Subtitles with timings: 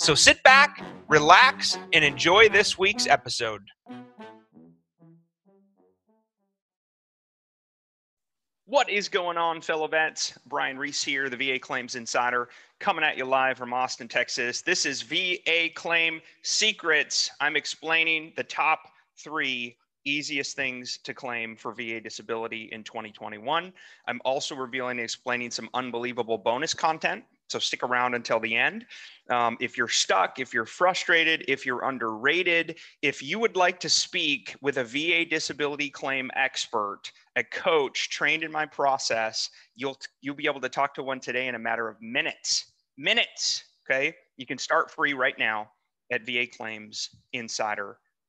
[0.00, 3.60] So sit back, relax, and enjoy this week's episode.
[8.64, 10.38] What is going on, fellow vets?
[10.46, 14.62] Brian Reese here, the VA Claims Insider, coming at you live from Austin, Texas.
[14.62, 17.30] This is VA Claim Secrets.
[17.38, 19.76] I'm explaining the top three
[20.06, 23.70] easiest things to claim for VA disability in 2021.
[24.08, 27.22] I'm also revealing and explaining some unbelievable bonus content.
[27.50, 28.86] So stick around until the end.
[29.28, 33.88] Um, if you're stuck, if you're frustrated, if you're underrated, if you would like to
[33.88, 37.02] speak with a VA disability claim expert,
[37.36, 41.48] a coach trained in my process, you'll you'll be able to talk to one today
[41.48, 42.72] in a matter of minutes.
[42.96, 43.64] Minutes.
[43.88, 44.14] Okay.
[44.36, 45.70] You can start free right now
[46.12, 47.10] at VA Claims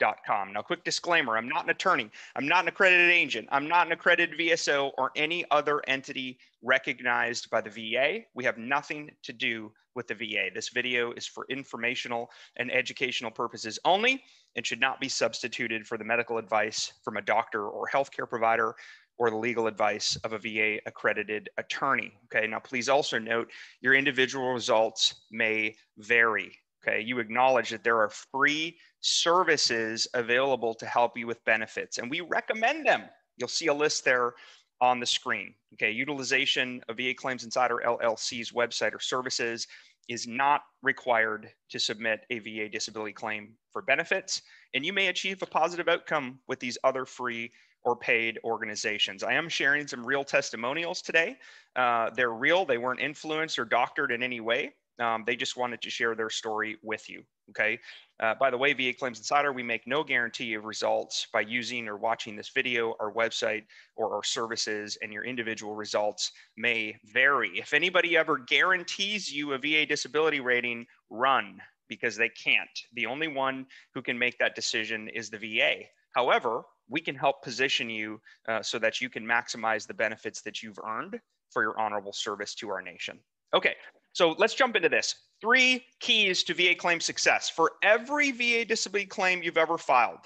[0.01, 3.85] Insider now, quick disclaimer I'm not an attorney, I'm not an accredited agent, I'm not
[3.85, 8.21] an accredited VSO or any other entity recognized by the VA.
[8.33, 10.49] We have nothing to do with the VA.
[10.53, 14.23] This video is for informational and educational purposes only
[14.55, 18.73] and should not be substituted for the medical advice from a doctor or healthcare provider
[19.17, 22.11] or the legal advice of a VA accredited attorney.
[22.25, 26.51] Okay, now please also note your individual results may vary.
[26.83, 32.09] Okay, you acknowledge that there are free services available to help you with benefits, and
[32.09, 33.03] we recommend them.
[33.37, 34.33] You'll see a list there
[34.79, 35.53] on the screen.
[35.73, 39.67] Okay, utilization of VA Claims Insider LLC's website or services
[40.09, 44.41] is not required to submit a VA disability claim for benefits,
[44.73, 47.51] and you may achieve a positive outcome with these other free
[47.83, 49.23] or paid organizations.
[49.23, 51.37] I am sharing some real testimonials today.
[51.75, 54.73] Uh, they're real, they weren't influenced or doctored in any way.
[54.99, 57.23] Um, they just wanted to share their story with you.
[57.51, 57.79] Okay.
[58.19, 61.87] Uh, by the way, VA Claims Insider, we make no guarantee of results by using
[61.87, 63.63] or watching this video, our website,
[63.95, 67.49] or our services, and your individual results may vary.
[67.55, 72.69] If anybody ever guarantees you a VA disability rating, run because they can't.
[72.93, 75.85] The only one who can make that decision is the VA.
[76.13, 80.61] However, we can help position you uh, so that you can maximize the benefits that
[80.61, 81.19] you've earned
[81.49, 83.19] for your honorable service to our nation.
[83.53, 83.75] Okay,
[84.13, 85.15] so let's jump into this.
[85.41, 87.49] Three keys to VA claim success.
[87.49, 90.19] For every VA disability claim you've ever filed,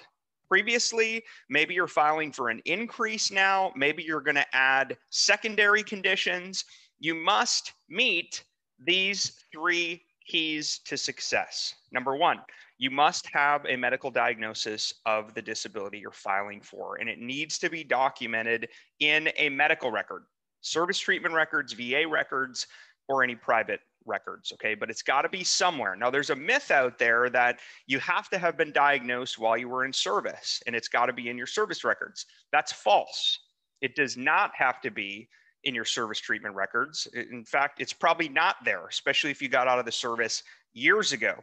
[0.50, 6.66] previously, maybe you're filing for an increase now, maybe you're going to add secondary conditions.
[7.00, 8.44] You must meet
[8.78, 11.76] these three keys to success.
[11.94, 12.40] Number one,
[12.78, 17.58] you must have a medical diagnosis of the disability you're filing for, and it needs
[17.60, 18.68] to be documented
[19.00, 20.24] in a medical record.
[20.60, 22.68] Service treatment records, VA records,
[23.08, 24.76] or any private records, okay?
[24.76, 25.96] But it's got to be somewhere.
[25.96, 29.70] Now, there's a myth out there that you have to have been diagnosed while you
[29.70, 32.26] were in service and it's got to be in your service records.
[32.52, 33.40] That's false.
[33.82, 35.28] It does not have to be
[35.64, 37.08] in your service treatment records.
[37.14, 40.44] In fact, it's probably not there, especially if you got out of the service
[40.74, 41.36] years ago.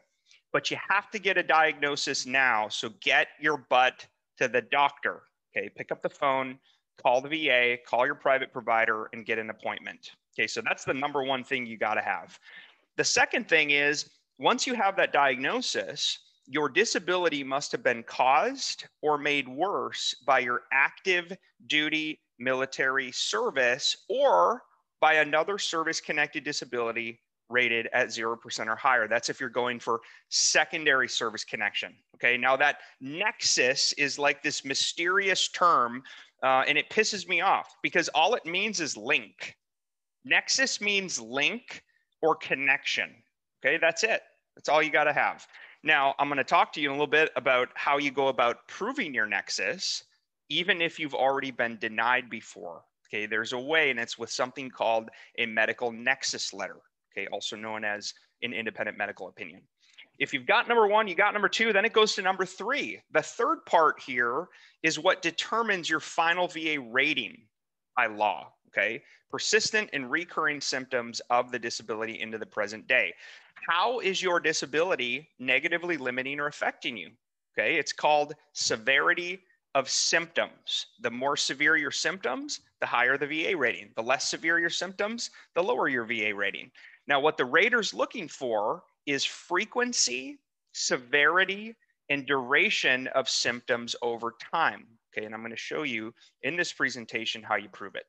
[0.52, 2.68] But you have to get a diagnosis now.
[2.68, 4.06] So get your butt
[4.38, 5.22] to the doctor,
[5.56, 5.68] okay?
[5.68, 6.58] Pick up the phone,
[7.02, 10.12] call the VA, call your private provider, and get an appointment.
[10.34, 12.38] Okay, so that's the number one thing you got to have.
[12.96, 18.86] The second thing is once you have that diagnosis, your disability must have been caused
[19.00, 24.62] or made worse by your active duty military service or
[25.00, 29.06] by another service connected disability rated at 0% or higher.
[29.06, 30.00] That's if you're going for
[30.30, 31.94] secondary service connection.
[32.16, 36.02] Okay, now that nexus is like this mysterious term
[36.42, 39.56] uh, and it pisses me off because all it means is link.
[40.24, 41.82] Nexus means link
[42.22, 43.10] or connection.
[43.64, 44.22] Okay, that's it.
[44.54, 45.46] That's all you got to have.
[45.82, 48.68] Now, I'm going to talk to you a little bit about how you go about
[48.68, 50.04] proving your nexus,
[50.48, 52.82] even if you've already been denied before.
[53.08, 56.78] Okay, there's a way, and it's with something called a medical nexus letter,
[57.12, 59.60] okay, also known as an independent medical opinion.
[60.18, 63.00] If you've got number one, you got number two, then it goes to number three.
[63.12, 64.46] The third part here
[64.82, 67.36] is what determines your final VA rating
[67.96, 69.02] by law okay?
[69.30, 73.14] Persistent and recurring symptoms of the disability into the present day.
[73.68, 77.10] How is your disability negatively limiting or affecting you?
[77.56, 79.42] Okay, it's called severity
[79.74, 80.86] of symptoms.
[81.00, 83.90] The more severe your symptoms, the higher the VA rating.
[83.94, 86.70] The less severe your symptoms, the lower your VA rating.
[87.06, 90.38] Now, what the rater's looking for is frequency
[90.72, 91.76] severity,
[92.08, 94.86] and duration of symptoms over time.
[95.16, 98.06] Okay, and I'm going to show you in this presentation how you prove it.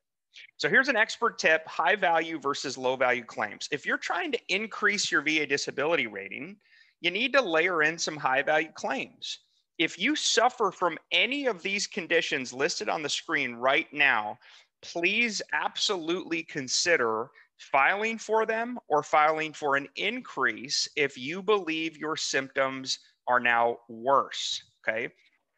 [0.58, 3.68] So here's an expert tip, high value versus low value claims.
[3.72, 6.58] If you're trying to increase your VA disability rating,
[7.02, 9.40] you need to layer in some high value claims.
[9.78, 14.38] If you suffer from any of these conditions listed on the screen right now,
[14.82, 22.16] please absolutely consider filing for them or filing for an increase if you believe your
[22.16, 24.64] symptoms are now worse.
[24.88, 25.10] Okay.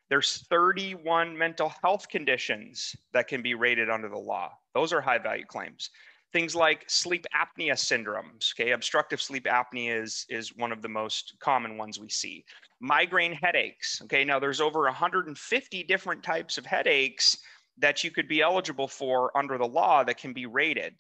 [0.10, 4.52] There's 31 mental health conditions that can be rated under the law.
[4.76, 5.90] Those are high value claims.
[6.34, 8.54] Things like sleep apnea syndromes.
[8.54, 8.72] Okay.
[8.72, 12.44] Obstructive sleep apnea is, is one of the most common ones we see.
[12.82, 14.02] Migraine headaches.
[14.04, 14.26] Okay.
[14.26, 17.38] Now there's over 150 different types of headaches
[17.78, 20.94] that you could be eligible for under the law that can be rated.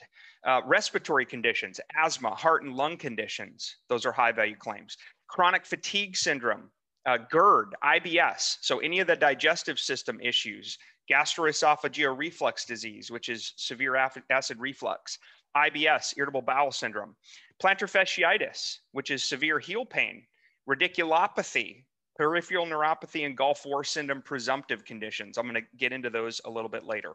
[0.45, 4.95] Uh, respiratory conditions, asthma, heart and lung conditions, those are high value claims.
[5.27, 6.69] Chronic fatigue syndrome,
[7.07, 10.77] uh, GERD, IBS, so any of the digestive system issues,
[11.09, 15.19] gastroesophageal reflux disease, which is severe acid reflux,
[15.55, 17.15] IBS, irritable bowel syndrome,
[17.61, 20.23] plantar fasciitis, which is severe heel pain,
[20.69, 21.83] radiculopathy,
[22.17, 25.37] peripheral neuropathy, and Gulf War syndrome presumptive conditions.
[25.37, 27.13] I'm going to get into those a little bit later.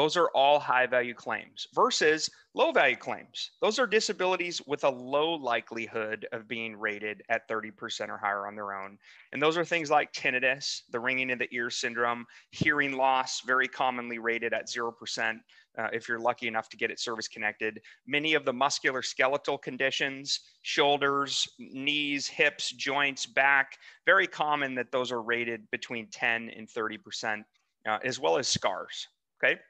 [0.00, 3.50] Those are all high value claims versus low value claims.
[3.60, 8.54] Those are disabilities with a low likelihood of being rated at 30% or higher on
[8.54, 8.96] their own.
[9.32, 13.68] And those are things like tinnitus, the ringing in the ear syndrome, hearing loss, very
[13.68, 15.38] commonly rated at 0%.
[15.78, 17.78] Uh, if you're lucky enough to get it service connected.
[18.06, 23.76] Many of the muscular skeletal conditions, shoulders, knees, hips, joints, back,
[24.06, 27.44] very common that those are rated between 10 and 30%,
[27.86, 29.06] uh, as well as scars.
[29.44, 29.60] Okay.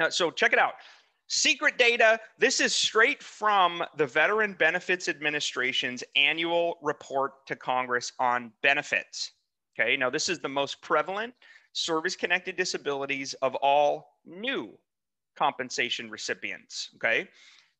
[0.00, 0.74] Uh, so check it out.
[1.26, 2.20] Secret data.
[2.38, 9.32] This is straight from the Veteran Benefits Administration's annual report to Congress on benefits.
[9.78, 11.34] Okay, now this is the most prevalent
[11.72, 14.78] service connected disabilities of all new
[15.34, 16.90] compensation recipients.
[16.96, 17.26] Okay,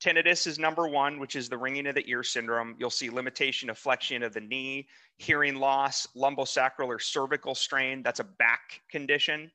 [0.03, 2.75] tinnitus is number one, which is the ringing of the ear syndrome.
[2.79, 4.89] You'll see limitation of flexion of the knee,
[5.19, 8.03] hearing loss, lumbosacral or cervical strain.
[8.03, 9.51] That's a back condition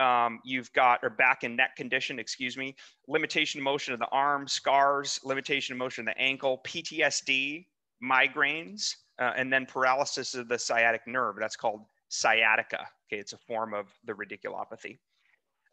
[0.00, 2.74] um, you've got or back and neck condition, excuse me,
[3.06, 7.66] limitation of motion of the arm, scars, limitation of motion of the ankle, PTSD,
[8.02, 11.36] migraines, uh, and then paralysis of the sciatic nerve.
[11.38, 12.86] That's called sciatica.
[13.08, 14.98] Okay, it's a form of the radiculopathy.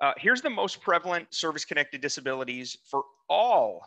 [0.01, 3.81] Uh, here's the most prevalent service-connected disabilities for all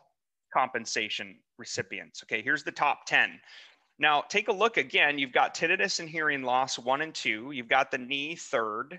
[0.52, 2.22] compensation recipients.
[2.24, 3.38] Okay, here's the top 10.
[4.00, 5.18] Now, take a look again.
[5.18, 7.50] You've got tinnitus and hearing loss, one and two.
[7.52, 8.98] You've got the knee, third.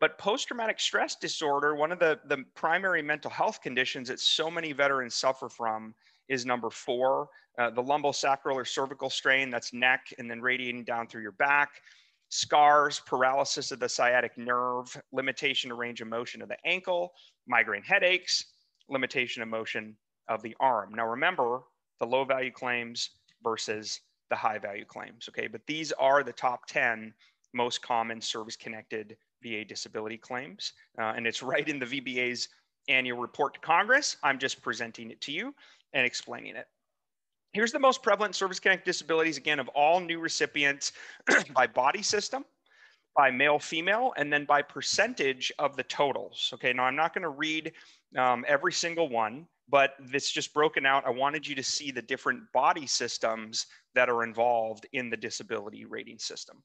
[0.00, 4.50] But post traumatic stress disorder, one of the, the primary mental health conditions that so
[4.50, 5.94] many veterans suffer from
[6.28, 7.28] is number four,
[7.58, 11.82] uh, the lumbosacral or cervical strain, that's neck and then radiating down through your back,
[12.28, 17.12] scars, paralysis of the sciatic nerve, limitation of range of motion of the ankle,
[17.48, 18.44] migraine headaches,
[18.88, 19.96] limitation of motion
[20.28, 20.92] of the arm.
[20.94, 21.62] Now remember
[21.98, 23.10] the low value claims
[23.42, 24.00] versus
[24.30, 25.46] the high value claims, okay?
[25.48, 27.12] But these are the top 10
[27.54, 30.72] most common service connected VA disability claims.
[30.98, 32.48] Uh, and it's right in the VBA's
[32.88, 34.16] annual report to Congress.
[34.22, 35.54] I'm just presenting it to you
[35.92, 36.66] and explaining it.
[37.52, 40.92] Here's the most prevalent service connected disabilities, again, of all new recipients
[41.54, 42.44] by body system,
[43.16, 46.50] by male, female, and then by percentage of the totals.
[46.54, 47.72] Okay, now I'm not going to read
[48.16, 51.06] um, every single one, but it's just broken out.
[51.06, 55.84] I wanted you to see the different body systems that are involved in the disability
[55.84, 56.62] rating system.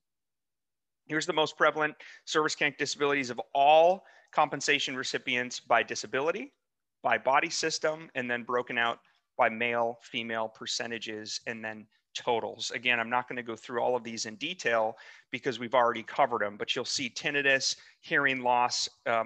[1.07, 1.95] Here's the most prevalent
[2.25, 6.53] service connected disabilities of all compensation recipients by disability,
[7.01, 8.99] by body system, and then broken out
[9.37, 12.71] by male, female percentages, and then totals.
[12.71, 14.95] Again, I'm not going to go through all of these in detail
[15.31, 19.23] because we've already covered them, but you'll see tinnitus, hearing loss, uh,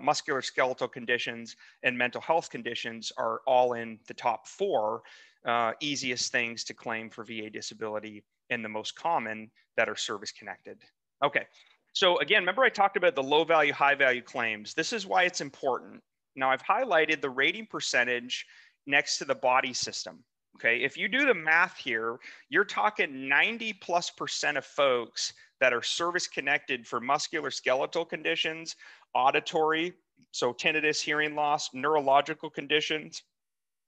[0.88, 5.02] conditions, and mental health conditions are all in the top four
[5.46, 10.32] uh, easiest things to claim for VA disability and the most common that are service
[10.32, 10.82] connected.
[11.24, 11.46] Okay,
[11.94, 14.74] so again, remember I talked about the low value, high value claims.
[14.74, 16.02] This is why it's important.
[16.36, 18.46] Now I've highlighted the rating percentage
[18.86, 20.24] next to the body system.
[20.58, 22.18] Okay, if you do the math here,
[22.50, 28.76] you're talking 90 plus percent of folks that are service connected for muscular skeletal conditions,
[29.14, 29.94] auditory,
[30.32, 33.24] so tinnitus, hearing loss, neurological conditions,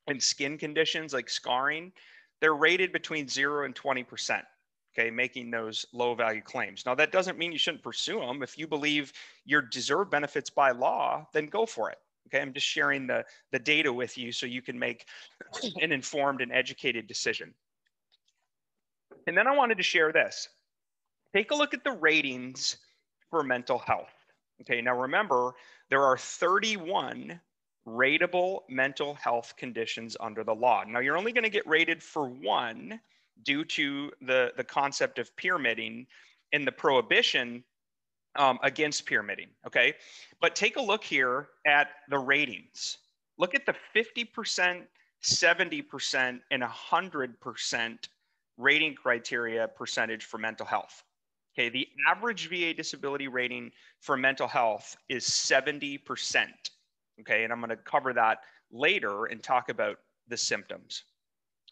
[0.07, 1.91] and skin conditions like scarring,
[2.41, 4.45] they're rated between zero and 20 percent
[4.99, 6.83] okay, making those low value claims.
[6.85, 8.43] Now, that doesn't mean you shouldn't pursue them.
[8.43, 9.13] If you believe
[9.45, 11.97] you're deserved benefits by law, then go for it.
[12.27, 15.05] Okay, I'm just sharing the, the data with you so you can make
[15.81, 17.53] an informed and educated decision.
[19.25, 20.47] And then I wanted to share this.
[21.33, 22.77] take a look at the ratings
[23.29, 24.13] for mental health.
[24.61, 25.53] Okay, now remember,
[25.89, 27.39] there are 31
[27.87, 30.83] rateable mental health conditions under the law.
[30.85, 32.99] Now, you're only going to get rated for one
[33.43, 36.07] due to the, the concept of pyramiding
[36.53, 37.63] and the prohibition
[38.35, 39.49] um, against pyramiding.
[39.65, 39.93] Okay,
[40.39, 42.97] but take a look here at the ratings.
[43.37, 44.83] Look at the 50%,
[45.23, 47.97] 70%, and 100%
[48.57, 51.03] rating criteria percentage for mental health.
[51.57, 55.99] Okay, the average VA disability rating for mental health is 70%.
[57.21, 58.39] Okay, and I'm going to cover that
[58.71, 61.03] later and talk about the symptoms.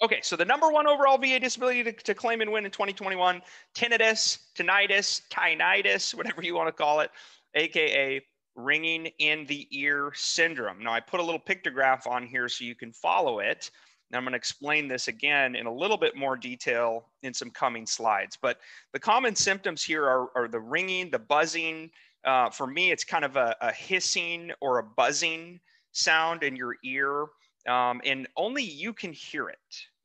[0.01, 3.42] Okay, so the number one overall VA disability to, to claim and win in 2021
[3.74, 7.10] tinnitus, tinnitus, tinnitus, whatever you want to call it,
[7.56, 8.22] AKA
[8.56, 10.84] ringing in the ear syndrome.
[10.84, 13.72] Now, I put a little pictograph on here so you can follow it.
[14.10, 17.51] And I'm going to explain this again in a little bit more detail in some
[17.51, 18.38] coming slides.
[18.42, 18.60] But
[18.94, 21.92] the common symptoms here are, are the ringing, the buzzing.
[22.24, 25.60] Uh, for me, it's kind of a, a, hissing or a buzzing
[25.92, 27.25] sound in your ear,
[27.68, 29.58] um, and only you can hear it.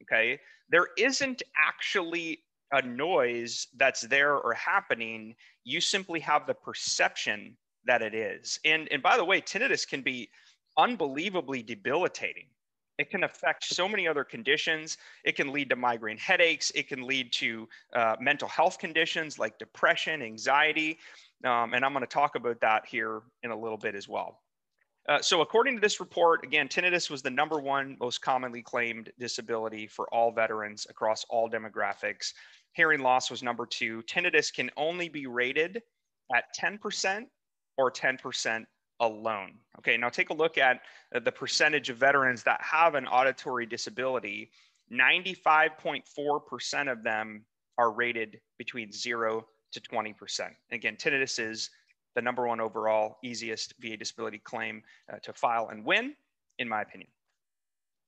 [0.03, 0.39] Okay.
[0.69, 2.41] There isn't actually
[2.73, 5.35] a noise that's there or happening.
[5.65, 8.59] You simply have the perception that it is.
[8.65, 10.31] And, and by the way, tinnitus can be
[10.79, 12.47] unbelievably debilitating.
[12.99, 14.99] It can affect so many other conditions.
[15.25, 16.71] It can lead to migraine headaches.
[16.75, 20.99] It can lead to uh, mental health conditions like depression, anxiety.
[21.45, 24.41] Um, and I'm going to talk about that here in a little bit as well.
[25.09, 29.11] Uh, so according to this report, again, tinnitus was the number one most commonly claimed
[29.19, 32.33] disability for all veterans across all demographics.
[32.75, 34.03] Hearing loss was number two.
[34.03, 35.83] Tinnitus can only be rated
[36.35, 37.25] at 10%
[37.77, 38.65] or 10%
[39.01, 39.55] alone.
[39.79, 40.81] Okay, now take a look at
[41.25, 44.51] the percentage of veterans that have an auditory disability.
[44.93, 47.45] 95.4% of them
[47.77, 50.51] are rated between 0 to 20%.
[50.71, 51.71] Again, tinnitus is
[52.15, 56.15] the number one overall easiest VA disability claim uh, to file and win,
[56.59, 57.09] in my opinion.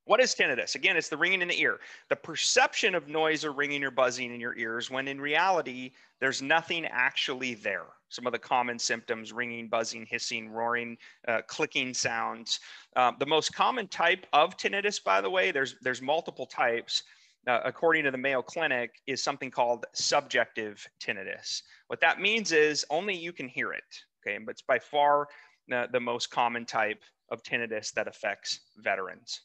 [0.07, 0.75] What is tinnitus?
[0.75, 1.81] Again, it's the ringing in the ear.
[2.11, 6.43] The perception of noise or ringing or buzzing in your ears when in reality, there's
[6.43, 7.87] nothing actually there.
[8.11, 12.61] Some of the common symptoms ringing, buzzing, hissing, roaring, uh, clicking sounds.
[12.97, 17.05] Uh, the most common type of tinnitus, by the way, there's, there's multiple types.
[17.47, 21.63] Uh, according to the Mayo Clinic, is something called subjective tinnitus.
[21.89, 23.85] What that means is only you can hear it.
[24.27, 25.29] Okay, but it's by far
[25.69, 29.43] the, the most common type of tinnitus that affects veterans.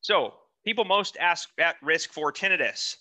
[0.00, 2.96] So, people most ask, at risk for tinnitus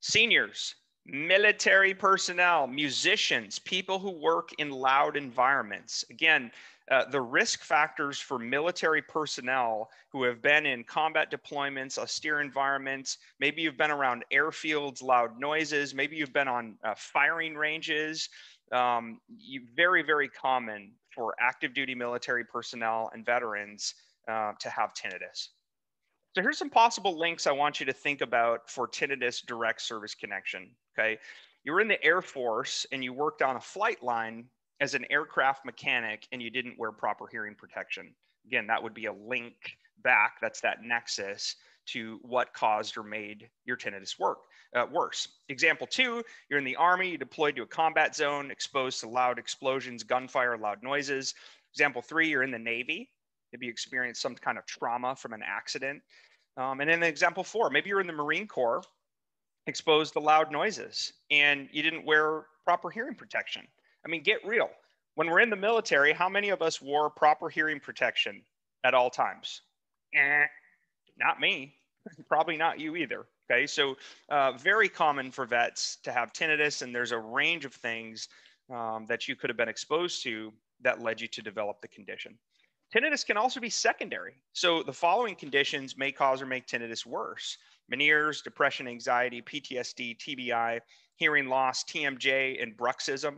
[0.00, 0.74] seniors,
[1.06, 6.04] military personnel, musicians, people who work in loud environments.
[6.10, 6.50] Again,
[6.92, 13.16] uh, the risk factors for military personnel who have been in combat deployments, austere environments,
[13.40, 18.28] maybe you've been around airfields, loud noises, maybe you've been on uh, firing ranges.
[18.72, 23.94] Um, you, very, very common for active duty military personnel and veterans
[24.28, 25.48] uh, to have tinnitus.
[26.34, 30.14] So here's some possible links I want you to think about for tinnitus direct service
[30.14, 30.70] connection.
[30.98, 31.18] Okay.
[31.64, 34.44] You were in the Air Force and you worked on a flight line
[34.82, 38.12] as an aircraft mechanic and you didn't wear proper hearing protection.
[38.46, 39.54] Again, that would be a link
[40.02, 40.38] back.
[40.42, 41.54] That's that nexus
[41.86, 44.38] to what caused or made your tinnitus work
[44.74, 45.28] uh, worse.
[45.48, 49.38] Example two, you're in the army, you deployed to a combat zone, exposed to loud
[49.38, 51.34] explosions, gunfire, loud noises.
[51.72, 53.08] Example three, you're in the Navy,
[53.52, 56.02] maybe you experienced some kind of trauma from an accident.
[56.56, 58.82] Um, and then example four, maybe you're in the Marine Corps,
[59.68, 63.62] exposed to loud noises, and you didn't wear proper hearing protection.
[64.04, 64.70] I mean, get real.
[65.14, 68.42] When we're in the military, how many of us wore proper hearing protection
[68.84, 69.62] at all times?
[70.14, 70.46] Eh,
[71.18, 71.74] not me.
[72.28, 73.26] Probably not you either.
[73.50, 73.96] Okay, so
[74.30, 78.28] uh, very common for vets to have tinnitus, and there's a range of things
[78.72, 82.38] um, that you could have been exposed to that led you to develop the condition.
[82.94, 84.34] Tinnitus can also be secondary.
[84.52, 87.56] So the following conditions may cause or make tinnitus worse.
[87.90, 90.80] Meniere's, depression, anxiety, PTSD, TBI,
[91.16, 93.36] hearing loss, TMJ, and bruxism,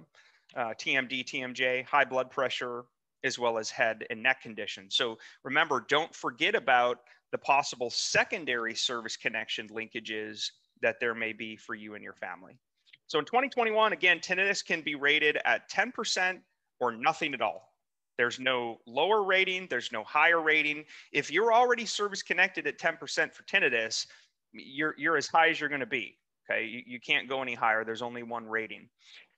[0.56, 2.84] uh, TMD, TMJ, high blood pressure,
[3.24, 4.94] as well as head and neck conditions.
[4.94, 7.00] So remember, don't forget about
[7.32, 10.50] the possible secondary service connection linkages
[10.82, 12.58] that there may be for you and your family.
[13.06, 16.38] So in 2021, again, tinnitus can be rated at 10%
[16.80, 17.72] or nothing at all.
[18.16, 20.84] There's no lower rating, there's no higher rating.
[21.12, 24.06] If you're already service connected at 10% for tinnitus,
[24.52, 26.16] you're, you're as high as you're to be.
[26.48, 26.64] Okay.
[26.64, 27.84] You, you can't go any higher.
[27.84, 28.88] There's only one rating.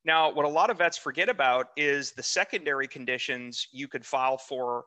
[0.06, 4.38] Now, what a lot of vets forget about is the secondary conditions you could file
[4.38, 4.84] for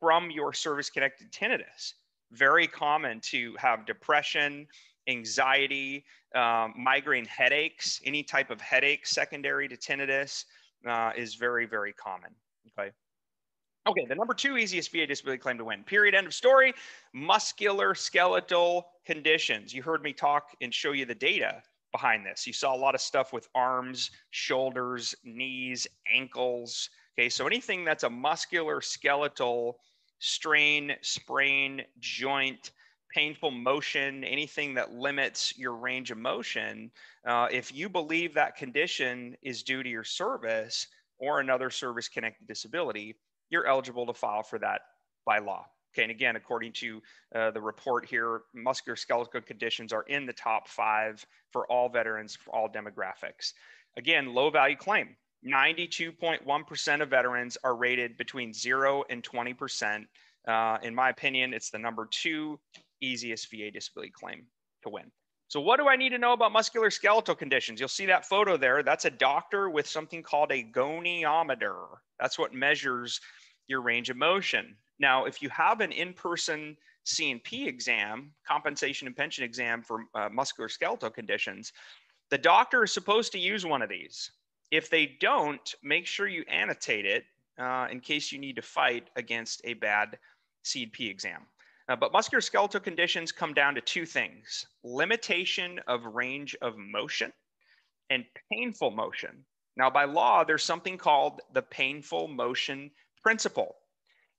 [0.00, 1.92] from your service connected tinnitus.
[2.30, 4.66] Very common to have depression,
[5.08, 10.46] anxiety, um, migraine headaches, any type of headache secondary to tinnitus
[10.88, 12.30] uh, is very, very common.
[12.66, 12.90] Okay.
[13.86, 15.84] Okay, the number two easiest VA disability claim to win.
[15.84, 16.14] Period.
[16.14, 16.72] End of story.
[17.12, 19.74] Muscular skeletal conditions.
[19.74, 21.62] You heard me talk and show you the data
[21.92, 22.46] behind this.
[22.46, 26.90] You saw a lot of stuff with arms, shoulders, knees, ankles.
[27.18, 29.78] Okay, so anything that's a muscular skeletal
[30.18, 32.70] strain, sprain, joint,
[33.12, 36.90] painful motion, anything that limits your range of motion,
[37.26, 40.86] uh, if you believe that condition is due to your service
[41.18, 43.16] or another service connected disability,
[43.50, 44.80] you're eligible to file for that
[45.26, 45.66] by law.
[45.92, 47.02] Okay, and again, according to
[47.34, 52.54] uh, the report here, musculoskeletal conditions are in the top five for all veterans, for
[52.54, 53.52] all demographics.
[53.98, 55.16] Again, low value claim.
[55.46, 60.04] 92.1% of veterans are rated between zero and 20%.
[60.48, 62.58] Uh, in my opinion, it's the number two
[63.00, 64.46] easiest VA disability claim
[64.82, 65.10] to win.
[65.48, 67.78] So what do I need to know about musculoskeletal conditions?
[67.78, 68.82] You'll see that photo there.
[68.82, 71.76] That's a doctor with something called a goniometer.
[72.18, 73.20] That's what measures
[73.66, 74.76] your range of motion.
[75.02, 81.12] Now, if you have an in-person C&P exam, compensation and pension exam for uh, musculoskeletal
[81.12, 81.72] conditions,
[82.30, 84.30] the doctor is supposed to use one of these.
[84.70, 87.24] If they don't, make sure you annotate it
[87.58, 90.20] uh, in case you need to fight against a bad
[90.62, 91.42] C&P exam.
[91.88, 97.32] Uh, but musculoskeletal conditions come down to two things limitation of range of motion
[98.08, 99.44] and painful motion.
[99.76, 103.74] Now, by law, there's something called the painful motion principle.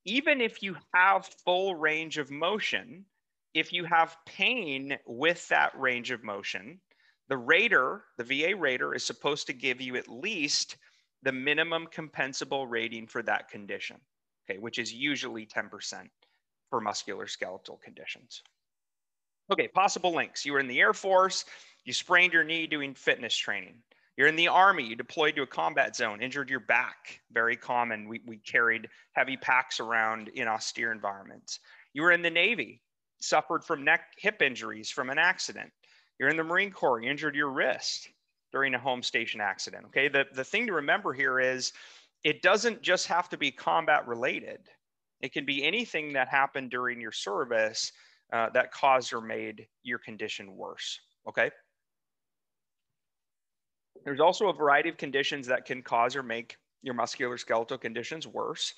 [0.06, 3.06] Even if you have full range of motion,
[3.54, 6.80] if you have pain with that range of motion,
[7.30, 10.78] the rater, the VA rater, is supposed to give you at least
[11.22, 13.98] the minimum compensable rating for that condition,
[14.50, 16.10] okay, which is usually 10%
[16.70, 18.44] for musculoskeletal conditions.
[19.52, 20.46] Okay, possible links.
[20.46, 21.46] You were in the Air Force,
[21.86, 23.76] you sprained your knee doing fitness training.
[24.16, 27.20] You're in the Army, you deployed to a combat zone, injured your back.
[27.32, 28.08] Very common.
[28.08, 31.60] We, we carried heavy packs around in austere environments.
[31.94, 32.82] You were in the Navy,
[33.22, 35.72] suffered from neck, hip injuries from an accident.
[36.20, 38.08] You're in the Marine Corps, you injured your wrist
[38.52, 39.86] during a home station accident.
[39.86, 41.74] Okay, the, the thing to remember here is
[42.24, 44.60] it doesn't just have to be combat related.
[45.22, 47.92] It can be anything that happened during your service
[48.32, 51.00] uh, that caused or made your condition worse.
[51.28, 51.50] Okay.
[54.04, 58.74] There's also a variety of conditions that can cause or make your musculoskeletal conditions worse.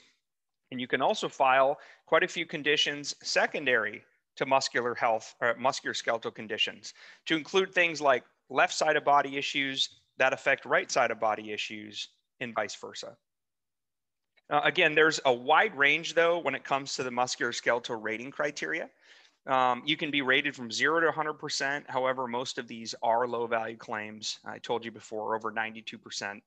[0.72, 4.04] And you can also file quite a few conditions secondary
[4.36, 6.94] to muscular health or musculoskeletal conditions
[7.26, 11.52] to include things like left side of body issues that affect right side of body
[11.52, 13.16] issues and vice versa.
[14.50, 18.90] Uh, again, there's a wide range though when it comes to the musculoskeletal rating criteria.
[19.48, 21.84] Um, you can be rated from zero to 100%.
[21.88, 24.40] However, most of these are low value claims.
[24.46, 26.42] I told you before, over 92%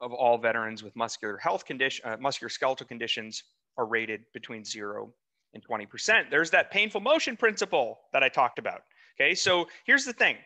[0.00, 3.44] of all veterans with muscular health condition, uh, musculoskeletal conditions
[3.78, 5.12] are rated between zero
[5.54, 6.30] and 20%.
[6.30, 8.82] There's that painful motion principle that I talked about.
[9.20, 10.36] Okay, so here's the thing.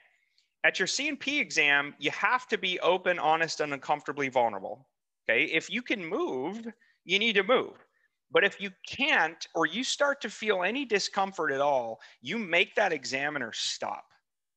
[0.64, 4.86] At your C&P exam, you have to be open, honest, and uncomfortably vulnerable.
[5.28, 6.66] Okay, if you can move,
[7.04, 7.85] you need to move.
[8.30, 12.74] But if you can't, or you start to feel any discomfort at all, you make
[12.74, 14.04] that examiner stop.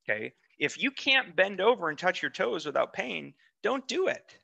[0.09, 0.33] Okay.
[0.57, 4.39] If you can't bend over and touch your toes without pain, don't do it.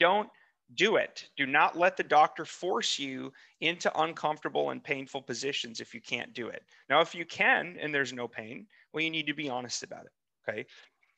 [0.00, 0.28] Don't
[0.74, 1.28] do it.
[1.36, 6.34] Do not let the doctor force you into uncomfortable and painful positions if you can't
[6.34, 6.64] do it.
[6.90, 10.06] Now, if you can and there's no pain, well, you need to be honest about
[10.06, 10.12] it.
[10.48, 10.66] Okay.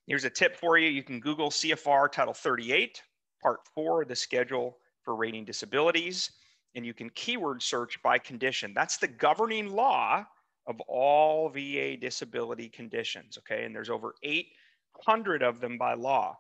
[0.06, 0.88] Here's a tip for you.
[0.88, 3.02] You can Google CFR Title 38,
[3.42, 6.30] Part 4, the schedule for rating disabilities,
[6.78, 8.72] and you can keyword search by condition.
[8.72, 10.24] That's the governing law
[10.68, 13.64] of all VA disability conditions, okay?
[13.64, 16.38] And there's over 800 of them by law.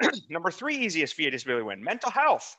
[0.30, 2.56] Number three easiest VA disability win, mental health.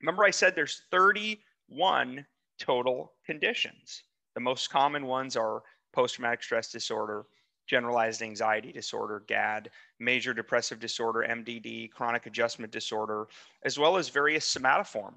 [0.00, 2.24] Remember I said there's 31
[2.58, 4.04] total conditions.
[4.34, 7.26] The most common ones are post-traumatic stress disorder,
[7.66, 13.28] generalized anxiety disorder, GAD, major depressive disorder, MDD, chronic adjustment disorder,
[13.64, 15.12] as well as various somatoform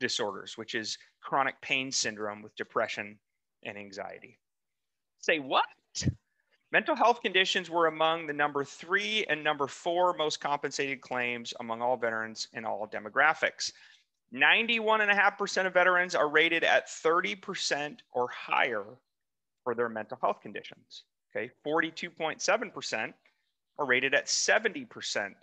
[0.00, 3.18] disorders, which is chronic pain syndrome with depression
[3.64, 4.38] and anxiety.
[5.18, 5.64] Say what?
[6.72, 11.80] Mental health conditions were among the number three and number four most compensated claims among
[11.80, 13.72] all veterans in all demographics.
[14.34, 18.84] 91.5% of veterans are rated at 30% or higher
[19.62, 21.04] for their mental health conditions.
[21.34, 23.12] Okay, 42.7%
[23.78, 25.34] are rated at 70%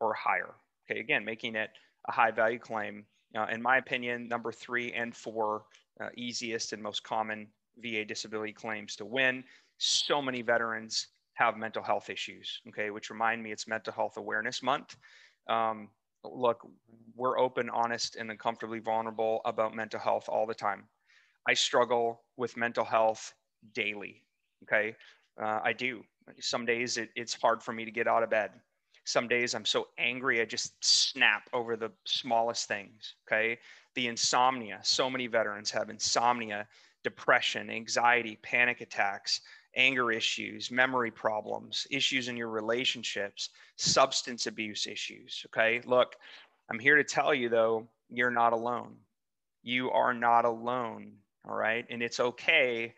[0.00, 0.54] or higher.
[0.90, 1.70] Okay, again, making it
[2.08, 3.04] a high value claim.
[3.36, 5.64] Uh, in my opinion, number three and four,
[6.00, 9.44] uh, easiest and most common VA disability claims to win.
[9.78, 12.60] So many veterans have mental health issues.
[12.68, 14.96] Okay, which remind me it's Mental Health Awareness Month.
[15.48, 15.88] Um,
[16.24, 16.66] look,
[17.14, 20.84] we're open, honest, and uncomfortably vulnerable about mental health all the time.
[21.48, 23.34] I struggle with mental health
[23.74, 24.22] daily.
[24.62, 24.94] Okay,
[25.42, 26.02] uh, I do.
[26.40, 28.50] Some days it, it's hard for me to get out of bed.
[29.04, 33.14] Some days I'm so angry, I just snap over the smallest things.
[33.26, 33.58] Okay.
[33.94, 36.66] The insomnia, so many veterans have insomnia,
[37.04, 39.40] depression, anxiety, panic attacks,
[39.76, 45.44] anger issues, memory problems, issues in your relationships, substance abuse issues.
[45.46, 45.80] Okay.
[45.84, 46.16] Look,
[46.70, 48.96] I'm here to tell you though, you're not alone.
[49.62, 51.12] You are not alone.
[51.46, 51.84] All right.
[51.90, 52.94] And it's okay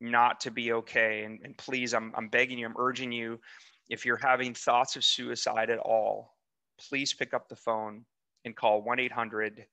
[0.00, 1.24] not to be okay.
[1.24, 3.40] And, and please, I'm, I'm begging you, I'm urging you,
[3.88, 6.34] if you're having thoughts of suicide at all,
[6.78, 8.04] please pick up the phone
[8.44, 9.66] and call 1 800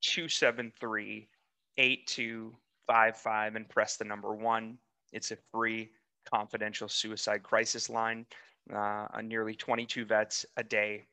[0.00, 1.28] 273
[1.76, 4.78] 8255 and press the number one.
[5.12, 5.90] It's a free
[6.30, 8.26] confidential suicide crisis line.
[8.74, 11.06] Uh, nearly 22 vets a day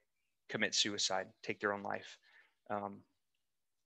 [0.50, 2.18] commit suicide, take their own life.
[2.70, 2.98] Um,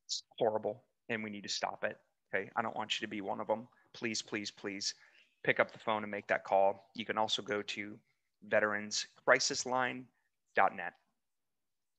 [0.05, 1.97] it's horrible, and we need to stop it.
[2.33, 3.67] Okay, I don't want you to be one of them.
[3.93, 4.95] Please, please, please
[5.43, 6.89] pick up the phone and make that call.
[6.95, 7.97] You can also go to
[8.47, 10.93] veteranscrisisline.net.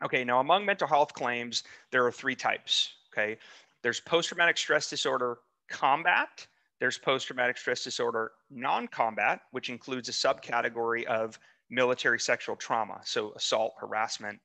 [0.02, 2.94] Okay, now among mental health claims, there are three types.
[3.12, 3.36] Okay,
[3.82, 6.46] there's post traumatic stress disorder combat,
[6.80, 13.00] there's post traumatic stress disorder non combat, which includes a subcategory of military sexual trauma,
[13.04, 14.40] so assault, harassment.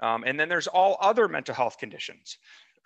[0.00, 2.38] Um, and then there's all other mental health conditions.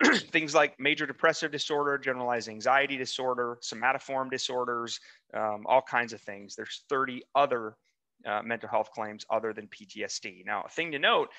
[0.33, 4.99] things like major depressive disorder, generalized anxiety disorder, somatoform disorders,
[5.35, 6.57] um, all kinds of things.
[6.57, 7.77] There's 30 other
[8.27, 10.45] uh, mental health claims other than PTSD.
[10.45, 11.31] Now, a thing to note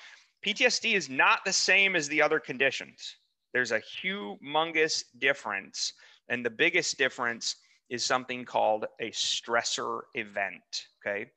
[0.44, 3.16] PTSD is not the same as the other conditions.
[3.52, 5.92] There's a humongous difference.
[6.28, 7.56] And the biggest difference
[7.88, 10.86] is something called a stressor event.
[11.00, 11.30] Okay.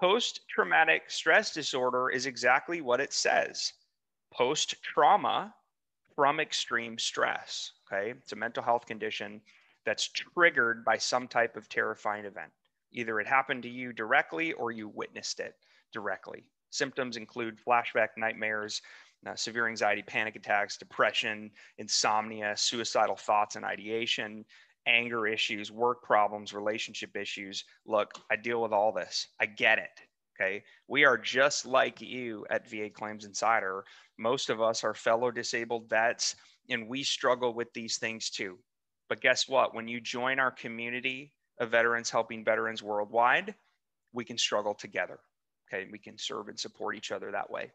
[0.00, 3.72] Post traumatic stress disorder is exactly what it says
[4.32, 5.54] post trauma
[6.16, 7.72] from extreme stress.
[7.86, 8.10] Okay.
[8.10, 9.40] It's a mental health condition
[9.84, 12.50] that's triggered by some type of terrifying event.
[12.92, 15.54] Either it happened to you directly or you witnessed it
[15.92, 16.44] directly.
[16.70, 18.80] Symptoms include flashback nightmares,
[19.26, 24.44] uh, severe anxiety, panic attacks, depression, insomnia, suicidal thoughts and ideation,
[24.86, 27.64] anger issues, work problems, relationship issues.
[27.86, 29.28] Look, I deal with all this.
[29.40, 30.00] I get it.
[30.34, 30.64] Okay.
[30.88, 33.84] We are just like you at VA Claims Insider.
[34.18, 36.36] Most of us are fellow disabled vets,
[36.68, 38.58] and we struggle with these things too.
[39.08, 39.74] But guess what?
[39.74, 43.54] When you join our community, of veterans helping veterans worldwide,
[44.12, 45.18] we can struggle together.
[45.72, 47.70] Okay, we can serve and support each other that way.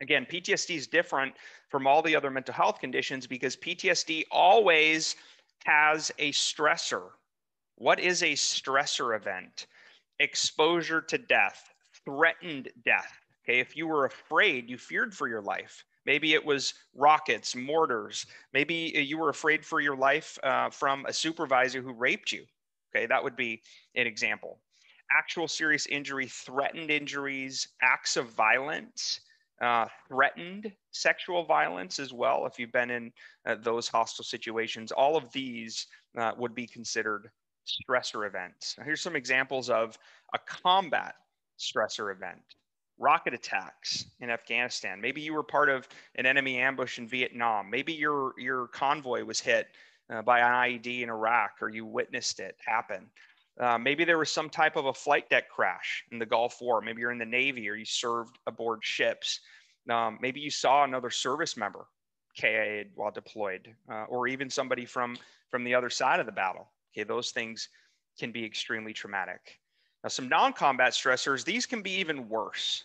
[0.00, 1.34] Again, PTSD is different
[1.68, 5.16] from all the other mental health conditions because PTSD always
[5.64, 7.08] has a stressor.
[7.76, 9.66] What is a stressor event?
[10.20, 11.70] Exposure to death,
[12.04, 13.12] threatened death.
[13.44, 15.84] Okay, if you were afraid, you feared for your life.
[16.04, 18.26] Maybe it was rockets, mortars.
[18.52, 22.46] Maybe you were afraid for your life uh, from a supervisor who raped you.
[22.94, 23.62] Okay, that would be
[23.94, 24.58] an example.
[25.10, 29.20] Actual serious injury, threatened injuries, acts of violence,
[29.60, 33.12] uh, threatened sexual violence as well, if you've been in
[33.46, 37.30] uh, those hostile situations, all of these uh, would be considered
[37.66, 38.76] stressor events.
[38.78, 39.98] Now, here's some examples of
[40.34, 41.14] a combat
[41.58, 42.42] stressor event
[42.98, 45.00] rocket attacks in Afghanistan.
[45.00, 47.70] Maybe you were part of an enemy ambush in Vietnam.
[47.70, 49.68] Maybe your, your convoy was hit
[50.10, 53.06] uh, by an IED in Iraq or you witnessed it happen.
[53.60, 56.80] Uh, maybe there was some type of a flight deck crash in the Gulf War.
[56.80, 59.40] Maybe you're in the Navy or you served aboard ships.
[59.90, 61.86] Um, maybe you saw another service member
[62.38, 65.16] KIA while deployed, uh, or even somebody from
[65.50, 66.68] from the other side of the battle.
[66.92, 67.68] Okay, those things
[68.18, 69.58] can be extremely traumatic.
[70.02, 72.84] Now, some non-combat stressors, these can be even worse.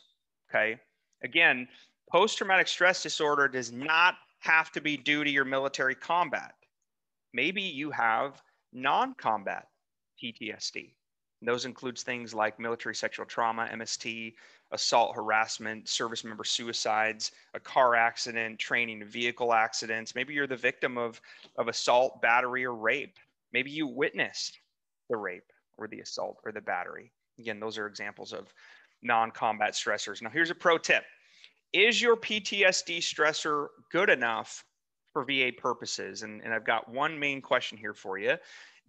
[0.49, 0.79] Okay,
[1.23, 1.67] again,
[2.11, 6.53] post-traumatic stress disorder does not have to be due to your military combat.
[7.33, 8.41] Maybe you have
[8.71, 9.67] non combat
[10.21, 10.93] PTSD.
[11.41, 14.33] Those includes things like military sexual trauma, MST,
[14.71, 20.15] assault, harassment, service member suicides, a car accident, training, vehicle accidents.
[20.15, 21.19] Maybe you're the victim of,
[21.57, 23.17] of assault, battery, or rape.
[23.51, 24.59] Maybe you witnessed
[25.09, 27.11] the rape or the assault or the battery.
[27.39, 28.53] Again, those are examples of
[29.01, 30.21] non combat stressors.
[30.21, 31.03] Now, here's a pro tip
[31.73, 34.63] Is your PTSD stressor good enough
[35.13, 36.23] for VA purposes.
[36.23, 38.35] And, and I've got one main question here for you.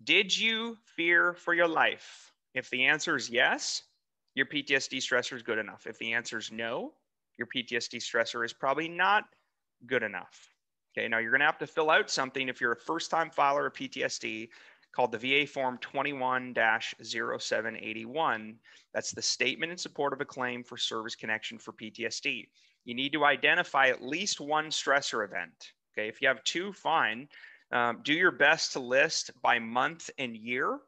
[0.03, 2.33] Did you fear for your life?
[2.55, 3.83] If the answer is yes,
[4.35, 5.87] your PTSD stressor is good enough.
[5.87, 6.95] If the answer is no,
[7.39, 9.25] your PTSD stressor is probably not
[9.87, 10.49] good enough.
[10.97, 13.67] Okay, now you're to have to fill out something if you're a first time filer
[13.67, 14.49] of PTSD
[14.95, 16.55] called the VA Form 21
[17.03, 18.57] 0781.
[18.93, 22.47] That's the statement in support of a claim for service connection for PTSD.
[22.85, 25.73] You need to identify at least one stressor event.
[25.97, 27.29] Okay, if you have two, fine.
[27.73, 30.79] Um, do your best to list by month and year,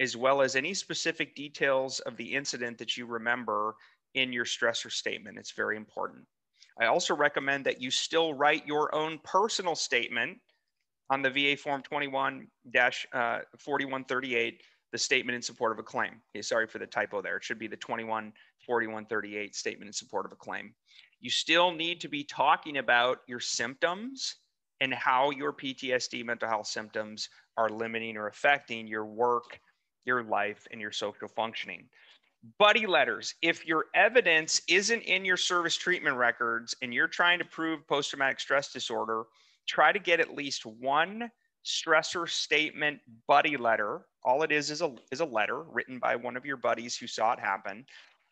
[0.00, 3.74] as well as any specific details of the incident that you remember
[4.14, 5.38] in your stressor statement.
[5.38, 6.24] It's very important.
[6.80, 10.38] I also recommend that you still write your own personal statement
[11.10, 12.46] on the VA Form 21
[13.58, 16.22] 4138, the statement in support of a claim.
[16.34, 17.36] Okay, sorry for the typo there.
[17.36, 18.32] It should be the 21
[18.64, 20.74] 4138 statement in support of a claim.
[21.20, 24.36] You still need to be talking about your symptoms
[24.82, 29.60] and how your PTSD mental health symptoms are limiting or affecting your work,
[30.04, 31.88] your life, and your social functioning.
[32.58, 33.36] Buddy letters.
[33.42, 38.10] If your evidence isn't in your service treatment records and you're trying to prove post
[38.10, 39.22] traumatic stress disorder,
[39.68, 41.30] try to get at least one
[41.64, 44.00] stressor statement buddy letter.
[44.24, 47.06] All it is is a, is a letter written by one of your buddies who
[47.06, 47.86] saw it happen.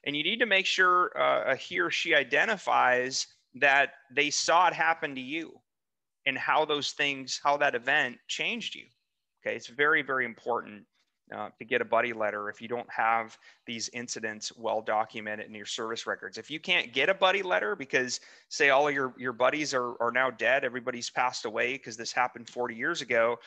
[0.04, 4.74] And you need to make sure uh, he or she identifies that they saw it
[4.74, 5.60] happen to you
[6.26, 8.86] and how those things, how that event changed you.
[9.44, 10.84] Okay, it's very, very important
[11.34, 15.54] uh, to get a buddy letter if you don't have these incidents well documented in
[15.54, 16.38] your service records.
[16.38, 19.94] If you can't get a buddy letter because, say, all of your, your buddies are,
[20.02, 23.38] are now dead, everybody's passed away because this happened 40 years ago,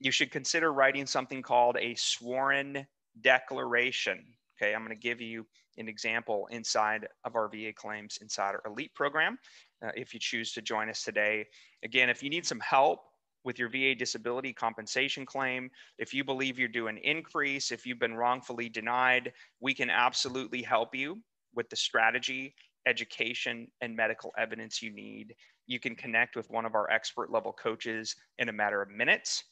[0.00, 2.86] you should consider writing something called a sworn
[3.20, 4.24] declaration.
[4.56, 5.46] Okay, I'm going to give you
[5.78, 9.38] an example inside of our VA Claims Insider Elite program
[9.84, 11.46] uh, if you choose to join us today.
[11.84, 13.00] Again, if you need some help
[13.44, 18.00] with your VA disability compensation claim, if you believe you're due an increase, if you've
[18.00, 21.18] been wrongfully denied, we can absolutely help you
[21.54, 22.54] with the strategy,
[22.86, 25.34] education, and medical evidence you need.
[25.66, 29.44] You can connect with one of our expert level coaches in a matter of minutes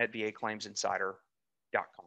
[0.00, 2.06] at vaclaimsinsider.com.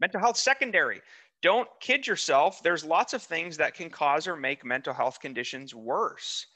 [0.00, 1.00] Mental health secondary.
[1.42, 2.62] Don't kid yourself.
[2.62, 6.46] There's lots of things that can cause or make mental health conditions worse.